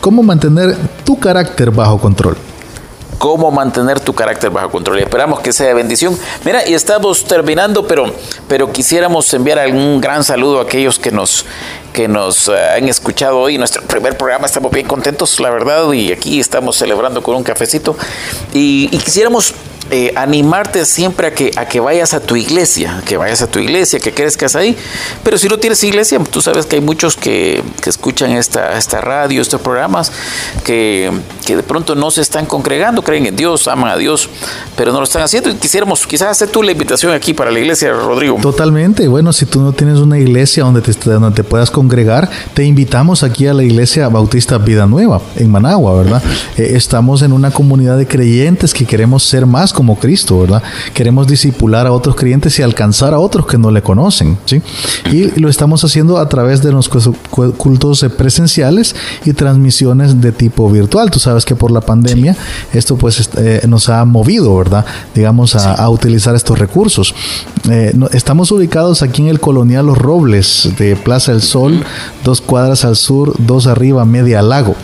¿Cómo 0.00 0.22
mantener 0.22 0.76
tu 1.04 1.18
carácter 1.18 1.72
bajo 1.72 1.98
control? 1.98 2.36
Cómo 3.18 3.50
mantener 3.50 4.00
tu 4.00 4.14
carácter 4.14 4.50
bajo 4.50 4.70
control. 4.70 5.00
Y 5.00 5.02
esperamos 5.02 5.40
que 5.40 5.52
sea 5.52 5.66
de 5.66 5.74
bendición. 5.74 6.18
Mira, 6.44 6.66
y 6.66 6.74
estamos 6.74 7.24
terminando, 7.24 7.86
pero, 7.86 8.12
pero 8.46 8.72
quisiéramos 8.72 9.32
enviar 9.34 9.58
algún 9.58 10.00
gran 10.00 10.24
saludo 10.24 10.60
a 10.60 10.62
aquellos 10.62 10.98
que 10.98 11.10
nos 11.10 11.44
que 11.92 12.06
nos 12.06 12.48
eh, 12.48 12.52
han 12.76 12.88
escuchado 12.88 13.38
hoy. 13.38 13.58
Nuestro 13.58 13.82
primer 13.82 14.16
programa, 14.16 14.46
estamos 14.46 14.70
bien 14.70 14.86
contentos, 14.86 15.40
la 15.40 15.50
verdad, 15.50 15.90
y 15.92 16.12
aquí 16.12 16.38
estamos 16.38 16.76
celebrando 16.76 17.22
con 17.22 17.34
un 17.34 17.42
cafecito. 17.42 17.96
Y, 18.52 18.88
y 18.92 18.98
quisiéramos 18.98 19.52
eh, 19.90 20.12
animarte 20.16 20.84
siempre 20.84 21.28
a 21.28 21.34
que, 21.34 21.50
a 21.56 21.66
que 21.66 21.80
vayas 21.80 22.12
a 22.14 22.20
tu 22.20 22.36
iglesia, 22.36 23.02
que 23.06 23.16
vayas 23.16 23.42
a 23.42 23.46
tu 23.46 23.58
iglesia, 23.58 23.98
que 23.98 24.12
crezcas 24.12 24.54
ahí. 24.54 24.76
Pero 25.22 25.38
si 25.38 25.48
no 25.48 25.58
tienes 25.58 25.82
iglesia, 25.82 26.18
tú 26.30 26.42
sabes 26.42 26.66
que 26.66 26.76
hay 26.76 26.82
muchos 26.82 27.16
que, 27.16 27.62
que 27.82 27.90
escuchan 27.90 28.32
esta, 28.32 28.76
esta 28.76 29.00
radio, 29.00 29.40
estos 29.40 29.60
programas, 29.60 30.12
que, 30.64 31.10
que, 31.46 31.56
de 31.56 31.62
pronto 31.62 31.94
no 31.94 32.10
se 32.10 32.20
están 32.20 32.46
congregando, 32.46 33.02
creen 33.02 33.26
en 33.26 33.36
Dios, 33.36 33.66
aman 33.68 33.90
a 33.90 33.96
Dios, 33.96 34.28
pero 34.76 34.92
no 34.92 34.98
lo 34.98 35.04
están 35.04 35.22
haciendo. 35.22 35.50
Y 35.50 35.54
quisiéramos 35.54 36.06
quizás 36.06 36.28
hacer 36.28 36.50
tú 36.50 36.62
la 36.62 36.72
invitación 36.72 37.12
aquí 37.12 37.32
para 37.32 37.50
la 37.50 37.58
iglesia, 37.58 37.92
Rodrigo. 37.92 38.38
Totalmente. 38.42 39.08
Bueno, 39.08 39.32
si 39.32 39.46
tú 39.46 39.60
no 39.60 39.72
tienes 39.72 39.98
una 39.98 40.18
iglesia 40.18 40.64
donde 40.64 40.82
te, 40.82 40.92
donde 41.10 41.34
te 41.34 41.44
puedas 41.44 41.70
congregar, 41.70 42.28
te 42.54 42.64
invitamos 42.64 43.22
aquí 43.22 43.46
a 43.46 43.54
la 43.54 43.64
iglesia 43.64 44.08
Bautista 44.08 44.58
Vida 44.58 44.86
Nueva, 44.86 45.20
en 45.36 45.50
Managua, 45.50 45.96
¿verdad? 45.96 46.22
Eh, 46.56 46.72
estamos 46.74 47.22
en 47.22 47.32
una 47.32 47.50
comunidad 47.50 47.96
de 47.96 48.06
creyentes 48.06 48.74
que 48.74 48.84
queremos 48.84 49.22
ser 49.24 49.46
más 49.46 49.72
como 49.78 49.96
Cristo, 49.96 50.40
¿verdad? 50.40 50.60
Queremos 50.92 51.28
disipular 51.28 51.86
a 51.86 51.92
otros 51.92 52.16
creyentes 52.16 52.58
y 52.58 52.62
alcanzar 52.62 53.14
a 53.14 53.20
otros 53.20 53.46
que 53.46 53.58
no 53.58 53.70
le 53.70 53.80
conocen, 53.80 54.36
¿sí? 54.44 54.60
Y 55.12 55.38
lo 55.38 55.48
estamos 55.48 55.84
haciendo 55.84 56.18
a 56.18 56.28
través 56.28 56.64
de 56.64 56.72
los 56.72 56.88
cultos 56.88 58.04
presenciales 58.16 58.96
y 59.24 59.34
transmisiones 59.34 60.20
de 60.20 60.32
tipo 60.32 60.68
virtual. 60.68 61.12
Tú 61.12 61.20
sabes 61.20 61.44
que 61.44 61.54
por 61.54 61.70
la 61.70 61.80
pandemia 61.80 62.36
esto 62.72 62.96
pues 62.96 63.30
eh, 63.36 63.60
nos 63.68 63.88
ha 63.88 64.04
movido, 64.04 64.56
¿verdad? 64.56 64.84
Digamos, 65.14 65.54
a, 65.54 65.74
a 65.74 65.88
utilizar 65.90 66.34
estos 66.34 66.58
recursos. 66.58 67.14
Eh, 67.70 67.94
estamos 68.12 68.50
ubicados 68.50 69.02
aquí 69.02 69.22
en 69.22 69.28
el 69.28 69.38
Colonial 69.38 69.86
Los 69.86 69.98
Robles 69.98 70.70
de 70.76 70.96
Plaza 70.96 71.30
del 71.30 71.42
Sol, 71.42 71.84
dos 72.24 72.40
cuadras 72.40 72.84
al 72.84 72.96
sur, 72.96 73.34
dos 73.38 73.68
arriba, 73.68 74.04
media 74.04 74.42
lago. 74.42 74.74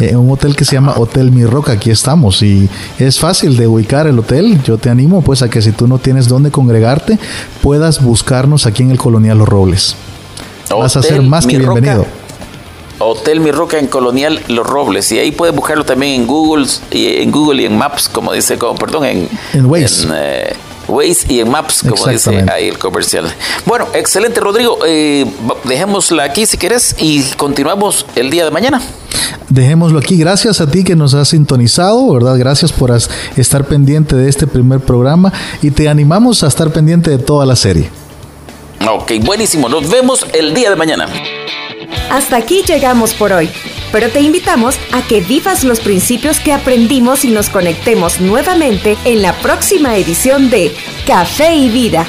En 0.00 0.16
un 0.16 0.30
hotel 0.30 0.56
que 0.56 0.64
se 0.64 0.72
llama 0.72 0.94
Hotel 0.96 1.30
Mi 1.30 1.44
Roca, 1.44 1.72
aquí 1.72 1.90
estamos 1.90 2.42
y 2.42 2.68
es 2.98 3.18
fácil 3.18 3.56
de 3.56 3.66
ubicar 3.66 4.06
el 4.06 4.18
hotel 4.18 4.60
yo 4.64 4.78
te 4.78 4.90
animo 4.90 5.22
pues 5.22 5.42
a 5.42 5.50
que 5.50 5.62
si 5.62 5.72
tú 5.72 5.86
no 5.86 5.98
tienes 5.98 6.28
dónde 6.28 6.50
congregarte, 6.50 7.18
puedas 7.62 8.02
buscarnos 8.02 8.66
aquí 8.66 8.82
en 8.82 8.90
el 8.90 8.98
Colonial 8.98 9.38
Los 9.38 9.48
Robles. 9.48 9.96
Vas 10.70 10.96
a 10.96 11.02
ser 11.02 11.22
más 11.22 11.46
que 11.46 11.58
bienvenido. 11.58 12.06
Hotel 12.98 13.40
Mi 13.40 13.50
Roca 13.50 13.78
en 13.78 13.86
Colonial 13.86 14.40
Los 14.48 14.66
Robles. 14.66 15.10
Y 15.10 15.18
ahí 15.18 15.32
puedes 15.32 15.54
buscarlo 15.54 15.84
también 15.84 16.20
en 16.20 16.26
Google, 16.26 16.66
y 16.90 17.22
en 17.22 17.30
Google 17.30 17.62
y 17.62 17.64
en 17.64 17.76
Maps, 17.76 18.08
como 18.08 18.32
dice, 18.32 18.58
como, 18.58 18.78
perdón, 18.78 19.06
en, 19.06 19.28
en 19.54 19.66
Waze. 19.66 20.06
Eh, 20.14 20.52
Waze 20.90 21.32
y 21.32 21.40
en 21.40 21.50
Maps, 21.50 21.82
como 21.88 22.06
dice 22.06 22.44
ahí 22.52 22.68
el 22.68 22.78
comercial. 22.78 23.32
Bueno, 23.64 23.88
excelente, 23.94 24.40
Rodrigo. 24.40 24.78
Eh, 24.86 25.26
dejémosla 25.64 26.24
aquí 26.24 26.46
si 26.46 26.58
quieres 26.58 26.96
y 26.98 27.22
continuamos 27.36 28.06
el 28.16 28.30
día 28.30 28.44
de 28.44 28.50
mañana. 28.50 28.82
Dejémoslo 29.48 29.98
aquí. 29.98 30.16
Gracias 30.16 30.60
a 30.60 30.70
ti 30.70 30.84
que 30.84 30.94
nos 30.94 31.14
has 31.14 31.28
sintonizado, 31.28 32.12
¿verdad? 32.12 32.36
Gracias 32.38 32.72
por 32.72 32.92
estar 33.36 33.64
pendiente 33.64 34.16
de 34.16 34.28
este 34.28 34.46
primer 34.46 34.80
programa 34.80 35.32
y 35.62 35.70
te 35.70 35.88
animamos 35.88 36.42
a 36.44 36.48
estar 36.48 36.70
pendiente 36.72 37.10
de 37.10 37.18
toda 37.18 37.46
la 37.46 37.56
serie. 37.56 37.88
Ok, 38.88 39.12
buenísimo. 39.24 39.68
Nos 39.68 39.90
vemos 39.90 40.26
el 40.32 40.54
día 40.54 40.70
de 40.70 40.76
mañana. 40.76 41.06
Hasta 42.10 42.36
aquí 42.36 42.62
llegamos 42.66 43.14
por 43.14 43.32
hoy 43.32 43.50
pero 43.92 44.10
te 44.10 44.20
invitamos 44.20 44.78
a 44.92 45.02
que 45.06 45.20
vivas 45.20 45.64
los 45.64 45.80
principios 45.80 46.40
que 46.40 46.52
aprendimos 46.52 47.24
y 47.24 47.30
nos 47.30 47.50
conectemos 47.50 48.20
nuevamente 48.20 48.96
en 49.04 49.22
la 49.22 49.32
próxima 49.40 49.96
edición 49.96 50.50
de 50.50 50.74
Café 51.06 51.54
y 51.54 51.68
Vida 51.68 52.06